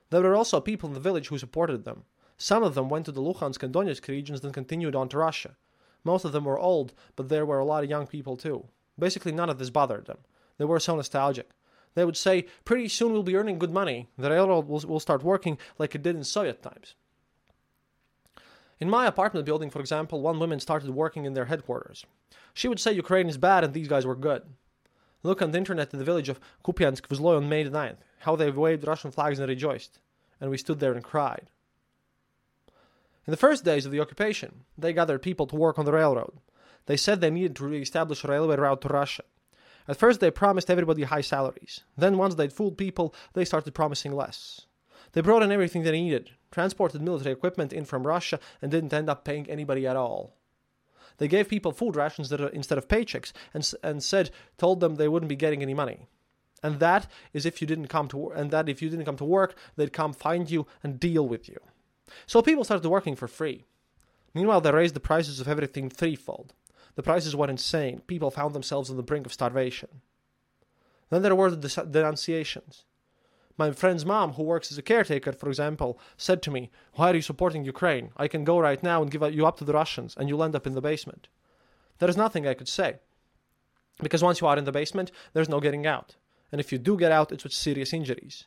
There 0.10 0.22
were 0.22 0.36
also 0.36 0.60
people 0.60 0.90
in 0.90 0.94
the 0.94 1.00
village 1.00 1.28
who 1.28 1.38
supported 1.38 1.86
them. 1.86 2.04
Some 2.38 2.63
of 2.63 2.74
them 2.74 2.90
went 2.90 3.06
to 3.06 3.12
the 3.12 3.22
Luhansk 3.22 3.63
and 3.63 3.74
Donetsk 3.74 4.08
regions, 4.08 4.42
then 4.42 4.51
continued 4.51 4.96
on 4.96 5.08
to 5.10 5.18
Russia. 5.18 5.56
Most 6.04 6.25
of 6.25 6.32
them 6.32 6.46
were 6.46 6.60
old, 6.60 6.94
but 7.16 7.30
there 7.30 7.46
were 7.46 7.60
a 7.60 7.66
lot 7.66 7.84
of 7.84 7.90
young 7.90 8.08
people 8.08 8.36
too. 8.36 8.66
Basically, 8.98 9.32
none 9.32 9.50
of 9.50 9.60
this 9.60 9.70
bothered 9.70 10.06
them. 10.06 10.18
They 10.58 10.66
were 10.66 10.80
so 10.80 10.96
nostalgic. 10.96 11.50
They 11.94 12.06
would 12.06 12.18
say, 12.18 12.46
Pretty 12.66 12.88
soon 12.88 13.13
we'll 13.13 13.24
be 13.24 13.36
earning 13.36 13.60
good 13.60 13.72
money. 13.72 14.08
The 14.18 14.30
railroad 14.30 14.68
will, 14.68 14.80
will 14.80 15.00
start 15.00 15.24
working 15.24 15.58
like 15.78 15.96
it 15.96 16.04
did 16.04 16.16
in 16.16 16.24
Soviet 16.24 16.62
times. 16.62 16.96
In 18.82 18.90
my 18.90 19.06
apartment 19.06 19.46
building, 19.46 19.70
for 19.70 19.80
example, 19.80 20.22
one 20.22 20.40
woman 20.40 20.60
started 20.60 20.90
working 20.90 21.26
in 21.26 21.36
their 21.36 21.46
headquarters. 21.46 22.04
She 22.56 22.68
would 22.68 22.80
say 22.80 22.92
Ukraine 22.92 23.30
is 23.30 23.38
bad 23.38 23.64
and 23.64 23.76
these 23.76 23.88
guys 23.88 24.08
were 24.08 24.16
good. 24.16 24.42
Look 25.22 25.40
on 25.40 25.52
the 25.52 25.60
internet 25.60 25.94
in 25.94 26.00
the 26.00 26.06
village 26.06 26.30
of 26.30 26.40
Kupiansk 26.66 27.08
Vizloy 27.08 27.38
on 27.38 27.48
May 27.48 27.64
9th, 27.64 28.00
how 28.22 28.36
they 28.36 28.50
waved 28.50 28.88
Russian 28.88 29.12
flags 29.12 29.38
and 29.38 29.48
rejoiced. 29.48 30.00
And 30.40 30.50
we 30.50 30.58
stood 30.58 30.80
there 30.80 30.94
and 30.94 31.04
cried. 31.04 31.52
In 33.28 33.32
the 33.32 33.38
first 33.38 33.64
days 33.64 33.86
of 33.86 33.92
the 33.92 34.00
occupation, 34.00 34.64
they 34.76 34.94
gathered 34.94 35.22
people 35.22 35.46
to 35.46 35.56
work 35.56 35.78
on 35.78 35.86
the 35.86 35.94
railroad. 35.94 36.34
They 36.88 36.98
said 36.98 37.22
they 37.22 37.30
needed 37.30 37.56
to 37.58 37.68
re-establish 37.68 38.24
a 38.24 38.28
railway 38.28 38.56
route 38.56 38.82
to 38.82 38.88
Russia. 38.88 39.24
At 39.88 39.98
first, 39.98 40.20
they 40.20 40.32
promised 40.32 40.72
everybody 40.72 41.04
high 41.04 41.22
salaries. 41.22 41.82
Then, 41.96 42.18
once 42.18 42.34
they'd 42.34 42.52
fooled 42.52 42.80
people, 42.80 43.14
they 43.34 43.46
started 43.46 43.76
promising 43.76 44.16
less. 44.16 44.66
They 45.13 45.22
brought 45.22 45.44
in 45.44 45.51
everything 45.51 45.84
they 45.84 45.91
needed, 45.91 46.32
transported 46.51 47.01
military 47.01 47.34
equipment 47.34 47.74
in 47.74 47.86
from 47.86 48.08
Russia, 48.08 48.39
and 48.62 48.72
didn't 48.72 48.94
end 48.94 49.10
up 49.10 49.25
paying 49.25 49.50
anybody 49.50 49.86
at 49.86 49.96
all. 49.96 50.36
They 51.18 51.27
gave 51.27 51.50
people 51.50 51.72
food 51.72 51.96
rations 51.96 52.32
instead 52.32 52.77
of 52.77 52.88
paychecks, 52.88 53.32
and, 53.53 53.70
and 53.84 54.03
said, 54.03 54.32
told 54.58 54.80
them 54.80 54.96
they 54.96 55.08
wouldn't 55.08 55.30
be 55.30 55.36
getting 55.36 55.62
any 55.62 55.74
money. 55.74 56.08
And 56.63 56.80
that 56.80 57.08
is 57.34 57.46
if 57.46 57.62
you 57.62 57.68
didn't 57.68 57.88
come 57.88 58.08
to, 58.10 58.30
and 58.30 58.51
that 58.51 58.70
if 58.70 58.82
you 58.82 58.89
didn't 58.89 59.06
come 59.06 59.18
to 59.18 59.25
work, 59.25 59.56
they'd 59.75 59.94
come 59.94 60.13
find 60.13 60.50
you 60.50 60.68
and 60.84 61.00
deal 61.00 61.27
with 61.27 61.50
you. 61.50 61.58
So 62.25 62.41
people 62.41 62.63
started 62.63 62.88
working 62.88 63.15
for 63.15 63.27
free. 63.27 63.65
Meanwhile, 64.34 64.62
they 64.62 64.72
raised 64.72 64.96
the 64.96 65.00
prices 65.00 65.39
of 65.39 65.48
everything 65.48 65.89
threefold. 65.89 66.53
The 66.96 67.03
prices 67.03 67.36
were 67.36 67.50
insane. 67.50 68.01
People 68.08 68.32
found 68.32 68.53
themselves 68.53 68.89
on 68.89 68.98
the 68.98 69.03
brink 69.03 69.25
of 69.25 69.34
starvation. 69.34 70.01
Then 71.10 71.22
there 71.22 71.36
were 71.36 71.51
the 71.51 71.88
denunciations. 71.89 72.86
My 73.62 73.70
friend's 73.70 74.08
mom, 74.08 74.34
who 74.34 74.41
works 74.41 74.72
as 74.72 74.80
a 74.80 74.82
caretaker, 74.82 75.32
for 75.34 75.48
example, 75.48 76.00
said 76.18 76.41
to 76.41 76.50
me, 76.50 76.72
Why 76.96 77.12
are 77.12 77.15
you 77.15 77.22
supporting 77.22 77.63
Ukraine? 77.63 78.10
I 78.18 78.27
can 78.27 78.44
go 78.44 78.58
right 78.58 78.82
now 78.82 79.03
and 79.03 79.12
give 79.12 79.22
you 79.36 79.46
up 79.46 79.58
to 79.60 79.63
the 79.63 79.74
Russians, 79.74 80.15
and 80.18 80.27
you'll 80.27 80.44
end 80.44 80.56
up 80.56 80.65
in 80.65 80.74
the 80.74 80.82
basement. 80.82 81.27
There 82.00 82.10
is 82.10 82.18
nothing 82.18 82.48
I 82.48 82.56
could 82.56 82.68
say. 82.68 82.96
Because 84.01 84.24
once 84.24 84.41
you 84.41 84.48
are 84.48 84.58
in 84.58 84.65
the 84.65 84.72
basement, 84.72 85.12
there's 85.34 85.48
no 85.48 85.60
getting 85.60 85.86
out. 85.86 86.15
And 86.51 86.60
if 86.60 86.72
you 86.72 86.80
do 86.80 86.98
get 86.98 87.12
out, 87.12 87.32
it's 87.32 87.44
with 87.44 87.53
serious 87.53 87.94
injuries. 87.94 88.46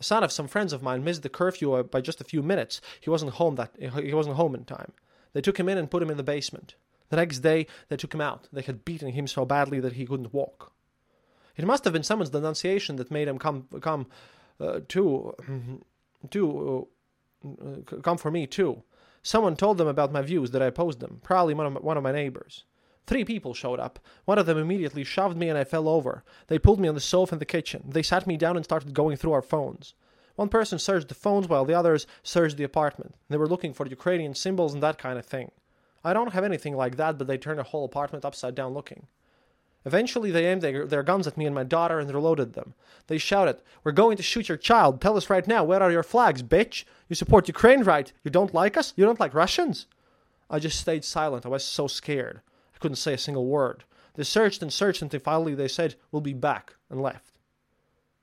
A 0.00 0.02
son 0.02 0.24
of 0.24 0.32
some 0.32 0.48
friends 0.48 0.72
of 0.72 0.82
mine 0.82 1.04
missed 1.04 1.22
the 1.22 1.28
curfew 1.28 1.80
by 1.84 2.00
just 2.00 2.20
a 2.20 2.24
few 2.24 2.42
minutes. 2.42 2.80
He 3.00 3.10
wasn't 3.10 3.34
home 3.34 3.54
that 3.54 3.70
he 3.78 4.14
wasn't 4.14 4.34
home 4.34 4.56
in 4.56 4.64
time. 4.64 4.94
They 5.32 5.42
took 5.42 5.60
him 5.60 5.68
in 5.68 5.78
and 5.78 5.88
put 5.88 6.02
him 6.02 6.10
in 6.10 6.16
the 6.16 6.24
basement. 6.24 6.74
The 7.10 7.16
next 7.22 7.38
day, 7.38 7.68
they 7.88 7.96
took 7.96 8.12
him 8.12 8.20
out. 8.20 8.48
They 8.52 8.62
had 8.62 8.84
beaten 8.84 9.12
him 9.12 9.28
so 9.28 9.44
badly 9.44 9.78
that 9.78 9.92
he 9.92 10.06
couldn't 10.06 10.34
walk. 10.34 10.72
It 11.56 11.66
must 11.66 11.84
have 11.84 11.92
been 11.92 12.02
someone's 12.02 12.30
denunciation 12.30 12.96
that 12.96 13.10
made 13.10 13.28
him 13.28 13.38
come 13.38 13.68
come 13.80 14.06
uh, 14.60 14.80
to 14.88 15.34
to 16.30 16.88
uh, 17.44 18.00
come 18.02 18.18
for 18.18 18.30
me 18.30 18.46
too. 18.46 18.82
Someone 19.22 19.56
told 19.56 19.78
them 19.78 19.88
about 19.88 20.12
my 20.12 20.22
views 20.22 20.50
that 20.50 20.62
I 20.62 20.66
opposed 20.66 21.00
them. 21.00 21.20
Probably 21.22 21.54
one 21.54 21.66
of 21.66 21.72
my, 21.72 21.80
one 21.80 21.96
of 21.96 22.02
my 22.02 22.12
neighbors. 22.12 22.64
Three 23.06 23.24
people 23.24 23.54
showed 23.54 23.80
up. 23.80 23.98
One 24.24 24.38
of 24.38 24.46
them 24.46 24.58
immediately 24.58 25.04
shoved 25.04 25.36
me 25.36 25.48
and 25.48 25.58
I 25.58 25.64
fell 25.64 25.88
over. 25.88 26.24
They 26.46 26.58
pulled 26.58 26.80
me 26.80 26.88
on 26.88 26.94
the 26.94 27.00
sofa 27.00 27.34
in 27.34 27.38
the 27.38 27.44
kitchen. 27.44 27.84
They 27.88 28.02
sat 28.02 28.26
me 28.26 28.36
down 28.36 28.56
and 28.56 28.64
started 28.64 28.94
going 28.94 29.16
through 29.16 29.32
our 29.32 29.42
phones. 29.42 29.94
One 30.36 30.48
person 30.48 30.78
searched 30.78 31.08
the 31.08 31.14
phones 31.14 31.48
while 31.48 31.64
the 31.64 31.74
others 31.74 32.06
searched 32.22 32.56
the 32.56 32.64
apartment. 32.64 33.14
They 33.28 33.36
were 33.36 33.48
looking 33.48 33.72
for 33.72 33.86
Ukrainian 33.86 34.34
symbols 34.34 34.74
and 34.74 34.82
that 34.82 34.98
kind 34.98 35.18
of 35.18 35.26
thing. 35.26 35.52
I 36.02 36.12
don't 36.12 36.32
have 36.32 36.44
anything 36.44 36.76
like 36.76 36.96
that, 36.96 37.18
but 37.18 37.26
they 37.26 37.38
turned 37.38 37.58
the 37.58 37.64
whole 37.64 37.84
apartment 37.84 38.24
upside 38.24 38.54
down 38.54 38.74
looking. 38.74 39.06
Eventually, 39.86 40.30
they 40.30 40.46
aimed 40.46 40.62
their, 40.62 40.86
their, 40.86 41.02
guns 41.02 41.26
at 41.26 41.36
me 41.36 41.44
and 41.44 41.54
my 41.54 41.64
daughter 41.64 41.98
and 41.98 42.12
reloaded 42.12 42.54
them. 42.54 42.74
They 43.06 43.18
shouted, 43.18 43.60
We're 43.82 43.92
going 43.92 44.16
to 44.16 44.22
shoot 44.22 44.48
your 44.48 44.56
child. 44.56 45.00
Tell 45.00 45.16
us 45.16 45.28
right 45.28 45.46
now, 45.46 45.62
where 45.62 45.82
are 45.82 45.90
your 45.90 46.02
flags, 46.02 46.42
bitch? 46.42 46.84
You 47.08 47.16
support 47.16 47.48
Ukraine, 47.48 47.82
right? 47.82 48.10
You 48.22 48.30
don't 48.30 48.54
like 48.54 48.76
us? 48.76 48.94
You 48.96 49.04
don't 49.04 49.20
like 49.20 49.34
Russians? 49.34 49.86
I 50.48 50.58
just 50.58 50.80
stayed 50.80 51.04
silent. 51.04 51.44
I 51.44 51.50
was 51.50 51.64
so 51.64 51.86
scared. 51.86 52.40
I 52.74 52.78
couldn't 52.78 52.96
say 52.96 53.14
a 53.14 53.18
single 53.18 53.46
word. 53.46 53.84
They 54.14 54.22
searched 54.22 54.62
and 54.62 54.72
searched 54.72 55.02
until 55.02 55.20
finally 55.20 55.54
they 55.54 55.68
said, 55.68 55.96
We'll 56.10 56.22
be 56.22 56.32
back, 56.32 56.74
and 56.88 57.02
left. 57.02 57.38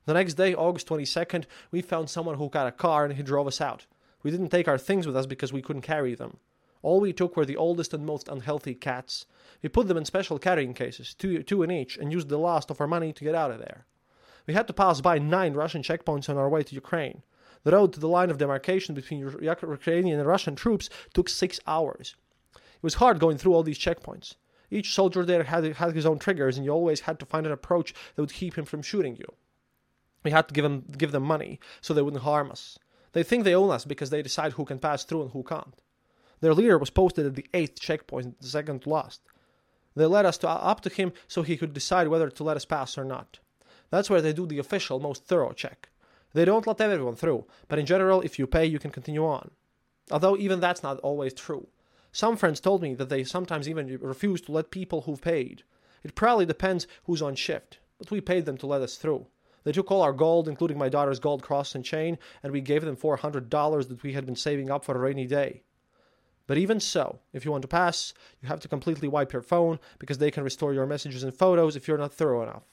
The 0.04 0.14
next 0.14 0.34
day, 0.34 0.54
August 0.54 0.88
22nd, 0.88 1.44
we 1.70 1.80
found 1.80 2.10
someone 2.10 2.36
who 2.36 2.48
got 2.48 2.66
a 2.66 2.72
car 2.72 3.04
and 3.04 3.14
he 3.14 3.22
drove 3.22 3.46
us 3.46 3.60
out. 3.60 3.86
We 4.24 4.32
didn't 4.32 4.48
take 4.48 4.66
our 4.66 4.78
things 4.78 5.06
with 5.06 5.16
us 5.16 5.26
because 5.26 5.52
we 5.52 5.62
couldn't 5.62 5.82
carry 5.82 6.14
them. 6.14 6.38
All 6.82 7.00
we 7.00 7.12
took 7.12 7.36
were 7.36 7.46
the 7.46 7.56
oldest 7.56 7.94
and 7.94 8.04
most 8.04 8.28
unhealthy 8.28 8.74
cats. 8.74 9.26
We 9.62 9.68
put 9.68 9.86
them 9.86 9.96
in 9.96 10.04
special 10.04 10.38
carrying 10.38 10.74
cases, 10.74 11.14
two, 11.14 11.42
two 11.44 11.62
in 11.62 11.70
each, 11.70 11.96
and 11.96 12.12
used 12.12 12.28
the 12.28 12.38
last 12.38 12.70
of 12.70 12.80
our 12.80 12.88
money 12.88 13.12
to 13.12 13.24
get 13.24 13.36
out 13.36 13.52
of 13.52 13.58
there. 13.58 13.86
We 14.46 14.54
had 14.54 14.66
to 14.66 14.72
pass 14.72 15.00
by 15.00 15.18
nine 15.18 15.54
Russian 15.54 15.82
checkpoints 15.82 16.28
on 16.28 16.36
our 16.36 16.48
way 16.48 16.64
to 16.64 16.74
Ukraine. 16.74 17.22
The 17.62 17.70
road 17.70 17.92
to 17.92 18.00
the 18.00 18.08
line 18.08 18.30
of 18.30 18.38
demarcation 18.38 18.94
between 18.94 19.20
Ukrainian 19.20 20.18
and 20.18 20.28
Russian 20.28 20.56
troops 20.56 20.90
took 21.14 21.28
six 21.28 21.60
hours. 21.66 22.16
It 22.56 22.82
was 22.82 22.94
hard 22.94 23.20
going 23.20 23.38
through 23.38 23.54
all 23.54 23.62
these 23.62 23.78
checkpoints. 23.78 24.34
Each 24.68 24.92
soldier 24.92 25.24
there 25.24 25.44
had, 25.44 25.64
had 25.76 25.94
his 25.94 26.06
own 26.06 26.18
triggers, 26.18 26.56
and 26.56 26.64
you 26.64 26.72
always 26.72 27.00
had 27.00 27.20
to 27.20 27.26
find 27.26 27.46
an 27.46 27.52
approach 27.52 27.94
that 28.14 28.22
would 28.22 28.32
keep 28.32 28.58
him 28.58 28.64
from 28.64 28.82
shooting 28.82 29.16
you. 29.16 29.34
We 30.24 30.32
had 30.32 30.48
to 30.48 30.54
give 30.54 30.64
them, 30.64 30.84
give 30.98 31.12
them 31.12 31.22
money 31.22 31.60
so 31.80 31.94
they 31.94 32.02
wouldn't 32.02 32.22
harm 32.24 32.50
us. 32.50 32.78
They 33.12 33.22
think 33.22 33.44
they 33.44 33.54
own 33.54 33.70
us 33.70 33.84
because 33.84 34.10
they 34.10 34.22
decide 34.22 34.52
who 34.52 34.64
can 34.64 34.78
pass 34.80 35.04
through 35.04 35.22
and 35.22 35.30
who 35.30 35.44
can't. 35.44 35.74
Their 36.42 36.54
leader 36.54 36.76
was 36.76 36.90
posted 36.90 37.24
at 37.24 37.36
the 37.36 37.46
eighth 37.54 37.80
checkpoint, 37.80 38.40
the 38.40 38.48
second 38.48 38.84
last. 38.84 39.22
They 39.94 40.06
led 40.06 40.26
us 40.26 40.38
to, 40.38 40.48
uh, 40.48 40.54
up 40.54 40.80
to 40.80 40.90
him 40.90 41.12
so 41.28 41.42
he 41.42 41.56
could 41.56 41.72
decide 41.72 42.08
whether 42.08 42.28
to 42.28 42.44
let 42.44 42.56
us 42.56 42.64
pass 42.64 42.98
or 42.98 43.04
not. 43.04 43.38
That's 43.90 44.10
where 44.10 44.20
they 44.20 44.32
do 44.32 44.46
the 44.46 44.58
official, 44.58 44.98
most 44.98 45.24
thorough 45.24 45.52
check. 45.52 45.88
They 46.34 46.44
don't 46.44 46.66
let 46.66 46.80
everyone 46.80 47.14
through, 47.14 47.46
but 47.68 47.78
in 47.78 47.86
general, 47.86 48.22
if 48.22 48.40
you 48.40 48.48
pay, 48.48 48.66
you 48.66 48.80
can 48.80 48.90
continue 48.90 49.24
on. 49.24 49.52
Although 50.10 50.36
even 50.36 50.58
that's 50.58 50.82
not 50.82 50.98
always 50.98 51.32
true. 51.32 51.68
Some 52.10 52.36
friends 52.36 52.58
told 52.58 52.82
me 52.82 52.94
that 52.94 53.08
they 53.08 53.22
sometimes 53.22 53.68
even 53.68 53.98
refuse 54.00 54.40
to 54.42 54.52
let 54.52 54.72
people 54.72 55.02
who've 55.02 55.22
paid. 55.22 55.62
It 56.02 56.16
probably 56.16 56.46
depends 56.46 56.88
who's 57.04 57.22
on 57.22 57.36
shift, 57.36 57.78
but 57.98 58.10
we 58.10 58.20
paid 58.20 58.46
them 58.46 58.58
to 58.58 58.66
let 58.66 58.82
us 58.82 58.96
through. 58.96 59.28
They 59.62 59.70
took 59.70 59.92
all 59.92 60.02
our 60.02 60.12
gold, 60.12 60.48
including 60.48 60.76
my 60.76 60.88
daughter's 60.88 61.20
gold 61.20 61.42
cross 61.42 61.76
and 61.76 61.84
chain, 61.84 62.18
and 62.42 62.52
we 62.52 62.60
gave 62.60 62.84
them 62.84 62.96
$400 62.96 63.88
that 63.88 64.02
we 64.02 64.14
had 64.14 64.26
been 64.26 64.34
saving 64.34 64.70
up 64.70 64.84
for 64.84 64.96
a 64.96 64.98
rainy 64.98 65.28
day. 65.28 65.62
But 66.46 66.58
even 66.58 66.80
so, 66.80 67.20
if 67.32 67.44
you 67.44 67.50
want 67.50 67.62
to 67.62 67.68
pass, 67.68 68.12
you 68.40 68.48
have 68.48 68.60
to 68.60 68.68
completely 68.68 69.08
wipe 69.08 69.32
your 69.32 69.42
phone 69.42 69.78
because 69.98 70.18
they 70.18 70.30
can 70.30 70.44
restore 70.44 70.74
your 70.74 70.86
messages 70.86 71.22
and 71.22 71.32
photos 71.32 71.76
if 71.76 71.86
you're 71.86 71.98
not 71.98 72.12
thorough 72.12 72.42
enough. 72.42 72.64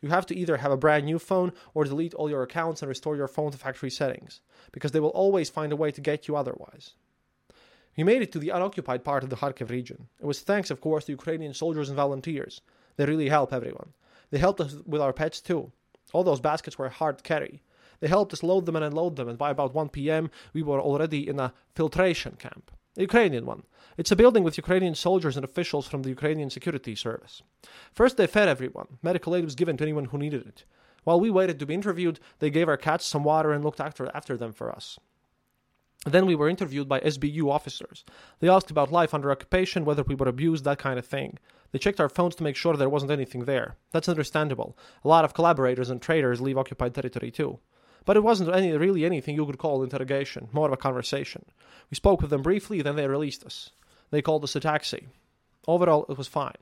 You 0.00 0.10
have 0.10 0.26
to 0.26 0.36
either 0.36 0.58
have 0.58 0.72
a 0.72 0.76
brand 0.76 1.06
new 1.06 1.18
phone 1.18 1.52
or 1.74 1.84
delete 1.84 2.14
all 2.14 2.30
your 2.30 2.42
accounts 2.42 2.82
and 2.82 2.88
restore 2.88 3.16
your 3.16 3.28
phone 3.28 3.50
to 3.50 3.58
factory 3.58 3.90
settings, 3.90 4.40
because 4.70 4.92
they 4.92 5.00
will 5.00 5.08
always 5.10 5.50
find 5.50 5.72
a 5.72 5.76
way 5.76 5.90
to 5.90 6.00
get 6.00 6.28
you 6.28 6.36
otherwise. 6.36 6.92
We 7.96 8.04
made 8.04 8.20
it 8.20 8.30
to 8.32 8.38
the 8.38 8.50
unoccupied 8.50 9.04
part 9.04 9.24
of 9.24 9.30
the 9.30 9.36
Kharkiv 9.36 9.70
region. 9.70 10.08
It 10.20 10.26
was 10.26 10.40
thanks, 10.40 10.70
of 10.70 10.82
course, 10.82 11.06
to 11.06 11.12
Ukrainian 11.12 11.54
soldiers 11.54 11.88
and 11.88 11.96
volunteers. 11.96 12.60
They 12.96 13.06
really 13.06 13.30
help 13.30 13.52
everyone. 13.52 13.94
They 14.30 14.38
helped 14.38 14.60
us 14.60 14.76
with 14.84 15.00
our 15.00 15.14
pets 15.14 15.40
too. 15.40 15.72
All 16.12 16.22
those 16.22 16.40
baskets 16.40 16.78
were 16.78 16.88
hard 16.90 17.18
to 17.18 17.24
carry. 17.24 17.62
They 18.00 18.08
helped 18.08 18.34
us 18.34 18.42
load 18.42 18.66
them 18.66 18.76
and 18.76 18.84
unload 18.84 19.16
them, 19.16 19.28
and 19.28 19.38
by 19.38 19.50
about 19.50 19.74
1 19.74 19.88
p.m., 19.88 20.30
we 20.52 20.62
were 20.62 20.80
already 20.80 21.26
in 21.26 21.40
a 21.40 21.54
filtration 21.74 22.36
camp. 22.36 22.70
Ukrainian 23.02 23.46
one. 23.46 23.62
It's 23.96 24.10
a 24.10 24.16
building 24.16 24.44
with 24.44 24.56
Ukrainian 24.56 24.94
soldiers 24.94 25.36
and 25.36 25.44
officials 25.44 25.86
from 25.86 26.02
the 26.02 26.08
Ukrainian 26.10 26.50
Security 26.50 26.94
Service. 26.94 27.42
First, 27.92 28.16
they 28.16 28.26
fed 28.26 28.48
everyone. 28.48 28.98
Medical 29.02 29.34
aid 29.34 29.44
was 29.44 29.54
given 29.54 29.76
to 29.76 29.84
anyone 29.84 30.06
who 30.06 30.18
needed 30.18 30.46
it. 30.46 30.64
While 31.04 31.20
we 31.20 31.30
waited 31.30 31.58
to 31.58 31.66
be 31.66 31.74
interviewed, 31.74 32.20
they 32.40 32.50
gave 32.50 32.68
our 32.68 32.76
cats 32.76 33.04
some 33.04 33.24
water 33.24 33.52
and 33.52 33.64
looked 33.64 33.80
after, 33.80 34.10
after 34.14 34.36
them 34.36 34.52
for 34.52 34.72
us. 34.72 34.98
Then 36.04 36.26
we 36.26 36.34
were 36.34 36.48
interviewed 36.48 36.88
by 36.88 37.00
SBU 37.00 37.50
officers. 37.50 38.04
They 38.38 38.48
asked 38.48 38.70
about 38.70 38.92
life 38.92 39.12
under 39.12 39.30
occupation, 39.30 39.84
whether 39.84 40.02
we 40.02 40.14
were 40.14 40.28
abused, 40.28 40.64
that 40.64 40.78
kind 40.78 40.98
of 40.98 41.06
thing. 41.06 41.38
They 41.72 41.78
checked 41.78 42.00
our 42.00 42.08
phones 42.08 42.34
to 42.36 42.44
make 42.44 42.56
sure 42.56 42.76
there 42.76 42.88
wasn't 42.88 43.10
anything 43.10 43.44
there. 43.44 43.76
That's 43.90 44.08
understandable. 44.08 44.78
A 45.04 45.08
lot 45.08 45.24
of 45.24 45.34
collaborators 45.34 45.90
and 45.90 46.00
traders 46.00 46.40
leave 46.40 46.58
occupied 46.58 46.94
territory 46.94 47.30
too. 47.30 47.58
But 48.06 48.16
it 48.16 48.22
wasn't 48.22 48.54
any, 48.54 48.72
really 48.72 49.04
anything 49.04 49.34
you 49.34 49.44
could 49.44 49.58
call 49.58 49.82
interrogation, 49.82 50.48
more 50.52 50.66
of 50.66 50.72
a 50.72 50.76
conversation. 50.78 51.44
We 51.90 51.96
spoke 51.96 52.22
with 52.22 52.30
them 52.30 52.40
briefly, 52.40 52.80
then 52.80 52.96
they 52.96 53.06
released 53.06 53.44
us. 53.44 53.70
They 54.10 54.22
called 54.22 54.44
us 54.44 54.56
a 54.56 54.60
taxi. 54.60 55.08
Overall, 55.66 56.06
it 56.08 56.16
was 56.16 56.28
fine. 56.28 56.54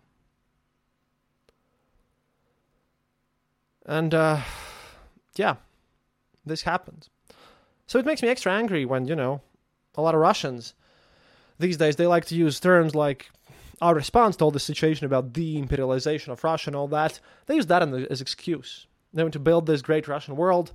And, 3.86 4.14
uh, 4.14 4.40
yeah, 5.36 5.56
this 6.46 6.62
happened. 6.62 7.08
So 7.86 7.98
it 7.98 8.06
makes 8.06 8.22
me 8.22 8.28
extra 8.28 8.52
angry 8.52 8.86
when, 8.86 9.06
you 9.06 9.14
know, 9.14 9.42
a 9.94 10.02
lot 10.02 10.14
of 10.14 10.20
Russians 10.22 10.74
these 11.58 11.76
days 11.76 11.96
they 11.96 12.06
like 12.06 12.24
to 12.26 12.34
use 12.34 12.58
terms 12.58 12.94
like 12.94 13.30
our 13.80 13.94
response 13.94 14.36
to 14.36 14.44
all 14.44 14.50
this 14.50 14.64
situation 14.64 15.06
about 15.06 15.34
the 15.34 15.60
imperialization 15.60 16.28
of 16.28 16.42
Russia 16.42 16.70
and 16.70 16.76
all 16.76 16.88
that. 16.88 17.20
They 17.46 17.56
use 17.56 17.66
that 17.66 17.82
as 17.82 18.20
excuse. 18.20 18.86
They 19.12 19.22
want 19.22 19.34
to 19.34 19.38
build 19.38 19.66
this 19.66 19.82
great 19.82 20.08
Russian 20.08 20.36
world 20.36 20.72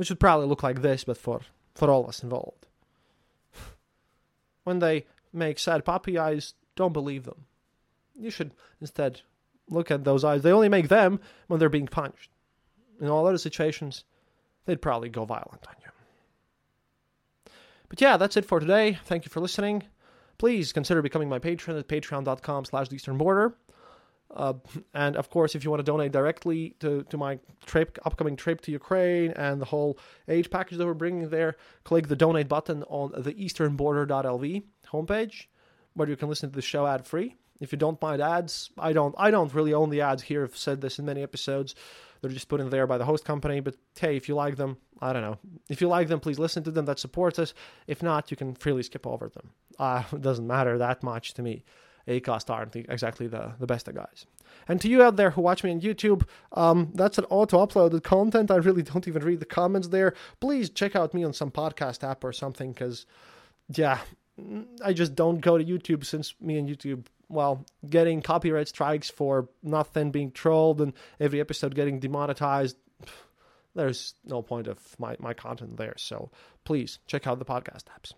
which 0.00 0.08
would 0.08 0.18
probably 0.18 0.46
look 0.46 0.62
like 0.62 0.80
this, 0.80 1.04
but 1.04 1.18
for, 1.18 1.42
for 1.74 1.90
all 1.90 2.04
of 2.04 2.08
us 2.08 2.22
involved. 2.22 2.64
when 4.64 4.78
they 4.78 5.04
make 5.30 5.58
sad 5.58 5.84
puppy 5.84 6.16
eyes, 6.16 6.54
don't 6.74 6.94
believe 6.94 7.24
them. 7.24 7.44
You 8.18 8.30
should 8.30 8.52
instead 8.80 9.20
look 9.68 9.90
at 9.90 10.04
those 10.04 10.24
eyes. 10.24 10.40
They 10.40 10.52
only 10.52 10.70
make 10.70 10.88
them 10.88 11.20
when 11.48 11.60
they're 11.60 11.68
being 11.68 11.86
punched. 11.86 12.30
In 12.98 13.08
all 13.08 13.26
other 13.26 13.36
situations, 13.36 14.04
they'd 14.64 14.80
probably 14.80 15.10
go 15.10 15.26
violent 15.26 15.66
on 15.68 15.74
you. 15.82 17.52
But 17.90 18.00
yeah, 18.00 18.16
that's 18.16 18.38
it 18.38 18.46
for 18.46 18.58
today. 18.58 18.98
Thank 19.04 19.26
you 19.26 19.30
for 19.30 19.40
listening. 19.40 19.82
Please 20.38 20.72
consider 20.72 21.02
becoming 21.02 21.28
my 21.28 21.38
patron 21.38 21.76
at 21.76 21.88
patreon.com 21.88 22.64
slash 22.64 22.88
the 22.88 22.96
eastern 22.96 23.18
border. 23.18 23.54
Uh, 24.34 24.54
and 24.94 25.16
of 25.16 25.30
course, 25.30 25.54
if 25.54 25.64
you 25.64 25.70
want 25.70 25.80
to 25.80 25.84
donate 25.84 26.12
directly 26.12 26.76
to, 26.80 27.02
to 27.04 27.16
my 27.16 27.38
trip, 27.66 27.98
upcoming 28.04 28.36
trip 28.36 28.60
to 28.62 28.70
Ukraine 28.70 29.32
and 29.32 29.60
the 29.60 29.64
whole 29.66 29.98
aid 30.28 30.50
package 30.50 30.78
that 30.78 30.86
we're 30.86 30.94
bringing 30.94 31.28
there, 31.30 31.56
click 31.84 32.08
the 32.08 32.16
donate 32.16 32.48
button 32.48 32.84
on 32.84 33.10
the 33.22 33.34
easternborder.lv 33.34 34.62
homepage, 34.92 35.46
where 35.94 36.08
you 36.08 36.16
can 36.16 36.28
listen 36.28 36.50
to 36.50 36.54
the 36.54 36.62
show 36.62 36.86
ad 36.86 37.06
free. 37.06 37.36
If 37.60 37.72
you 37.72 37.78
don't 37.78 38.00
mind 38.00 38.22
ads, 38.22 38.70
I 38.78 38.94
don't. 38.94 39.14
I 39.18 39.30
don't 39.30 39.52
really 39.52 39.74
own 39.74 39.90
the 39.90 40.00
ads 40.00 40.22
here. 40.22 40.44
I've 40.44 40.56
said 40.56 40.80
this 40.80 40.98
in 40.98 41.04
many 41.04 41.22
episodes. 41.22 41.74
They're 42.20 42.30
just 42.30 42.48
put 42.48 42.60
in 42.60 42.70
there 42.70 42.86
by 42.86 42.96
the 42.96 43.04
host 43.04 43.24
company. 43.24 43.60
But 43.60 43.76
hey, 43.98 44.16
if 44.16 44.28
you 44.28 44.34
like 44.34 44.56
them, 44.56 44.78
I 45.00 45.12
don't 45.12 45.22
know. 45.22 45.38
If 45.68 45.82
you 45.82 45.88
like 45.88 46.08
them, 46.08 46.20
please 46.20 46.38
listen 46.38 46.62
to 46.64 46.70
them. 46.70 46.86
That 46.86 46.98
supports 46.98 47.38
us. 47.38 47.52
If 47.86 48.02
not, 48.02 48.30
you 48.30 48.36
can 48.36 48.54
freely 48.54 48.82
skip 48.82 49.06
over 49.06 49.28
them. 49.28 49.50
Uh, 49.78 50.04
it 50.12 50.22
doesn't 50.22 50.46
matter 50.46 50.78
that 50.78 51.02
much 51.02 51.34
to 51.34 51.42
me. 51.42 51.64
Acast 52.08 52.50
aren't 52.50 52.76
exactly 52.76 53.26
the, 53.26 53.52
the 53.58 53.66
best 53.66 53.88
of 53.88 53.94
guys. 53.94 54.26
And 54.68 54.80
to 54.80 54.88
you 54.88 55.02
out 55.02 55.16
there 55.16 55.30
who 55.30 55.42
watch 55.42 55.64
me 55.64 55.70
on 55.70 55.80
YouTube, 55.80 56.26
um, 56.52 56.92
that's 56.94 57.18
an 57.18 57.24
auto 57.30 57.64
uploaded 57.64 58.02
content. 58.02 58.50
I 58.50 58.56
really 58.56 58.82
don't 58.82 59.06
even 59.08 59.24
read 59.24 59.40
the 59.40 59.46
comments 59.46 59.88
there. 59.88 60.14
Please 60.40 60.70
check 60.70 60.96
out 60.96 61.14
me 61.14 61.24
on 61.24 61.32
some 61.32 61.50
podcast 61.50 62.08
app 62.08 62.24
or 62.24 62.32
something 62.32 62.72
because, 62.72 63.06
yeah, 63.68 63.98
I 64.84 64.92
just 64.92 65.14
don't 65.14 65.40
go 65.40 65.58
to 65.58 65.64
YouTube 65.64 66.04
since 66.04 66.34
me 66.40 66.56
and 66.56 66.68
YouTube, 66.68 67.06
well, 67.28 67.64
getting 67.88 68.22
copyright 68.22 68.68
strikes 68.68 69.10
for 69.10 69.48
nothing 69.62 70.10
being 70.10 70.32
trolled 70.32 70.80
and 70.80 70.92
every 71.18 71.40
episode 71.40 71.74
getting 71.74 72.00
demonetized. 72.00 72.76
There's 73.74 74.14
no 74.24 74.42
point 74.42 74.66
of 74.66 74.78
my, 74.98 75.16
my 75.20 75.32
content 75.32 75.76
there. 75.76 75.94
So 75.96 76.30
please 76.64 76.98
check 77.06 77.26
out 77.28 77.38
the 77.38 77.44
podcast 77.44 77.84
apps. 77.84 78.12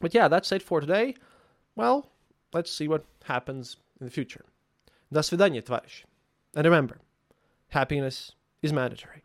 But 0.00 0.14
yeah, 0.14 0.28
that's 0.28 0.52
it 0.52 0.62
for 0.62 0.80
today. 0.80 1.14
Well, 1.76 2.10
let's 2.53 2.71
see 2.71 2.87
what 2.87 3.05
happens 3.23 3.77
in 3.99 4.05
the 4.05 4.11
future. 4.11 4.45
До 5.11 5.21
свидания, 5.21 5.61
товарищ. 5.61 6.03
And 6.55 6.65
remember, 6.65 6.99
happiness 7.69 8.31
is 8.61 8.71
mandatory. 8.73 9.21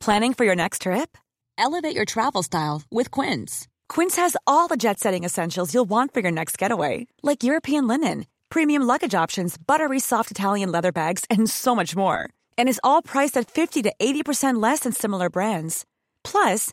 Planning 0.00 0.32
for 0.32 0.44
your 0.44 0.56
next 0.56 0.82
trip? 0.82 1.18
Elevate 1.58 1.94
your 1.94 2.04
travel 2.04 2.42
style 2.42 2.82
with 2.90 3.10
Quince. 3.10 3.66
Quince 3.88 4.16
has 4.16 4.36
all 4.46 4.68
the 4.68 4.76
jet 4.76 5.00
setting 5.00 5.24
essentials 5.24 5.74
you'll 5.74 5.88
want 5.88 6.14
for 6.14 6.20
your 6.20 6.30
next 6.30 6.56
getaway, 6.56 7.06
like 7.22 7.42
European 7.42 7.88
linen, 7.88 8.26
premium 8.48 8.82
luggage 8.82 9.14
options, 9.14 9.58
buttery 9.58 9.98
soft 9.98 10.30
Italian 10.30 10.70
leather 10.70 10.92
bags, 10.92 11.24
and 11.28 11.50
so 11.50 11.74
much 11.74 11.96
more. 11.96 12.30
And 12.56 12.68
is 12.68 12.80
all 12.84 13.02
priced 13.02 13.36
at 13.36 13.50
50 13.50 13.82
to 13.82 13.92
80% 14.00 14.62
less 14.62 14.80
than 14.80 14.92
similar 14.92 15.28
brands. 15.28 15.84
Plus, 16.22 16.72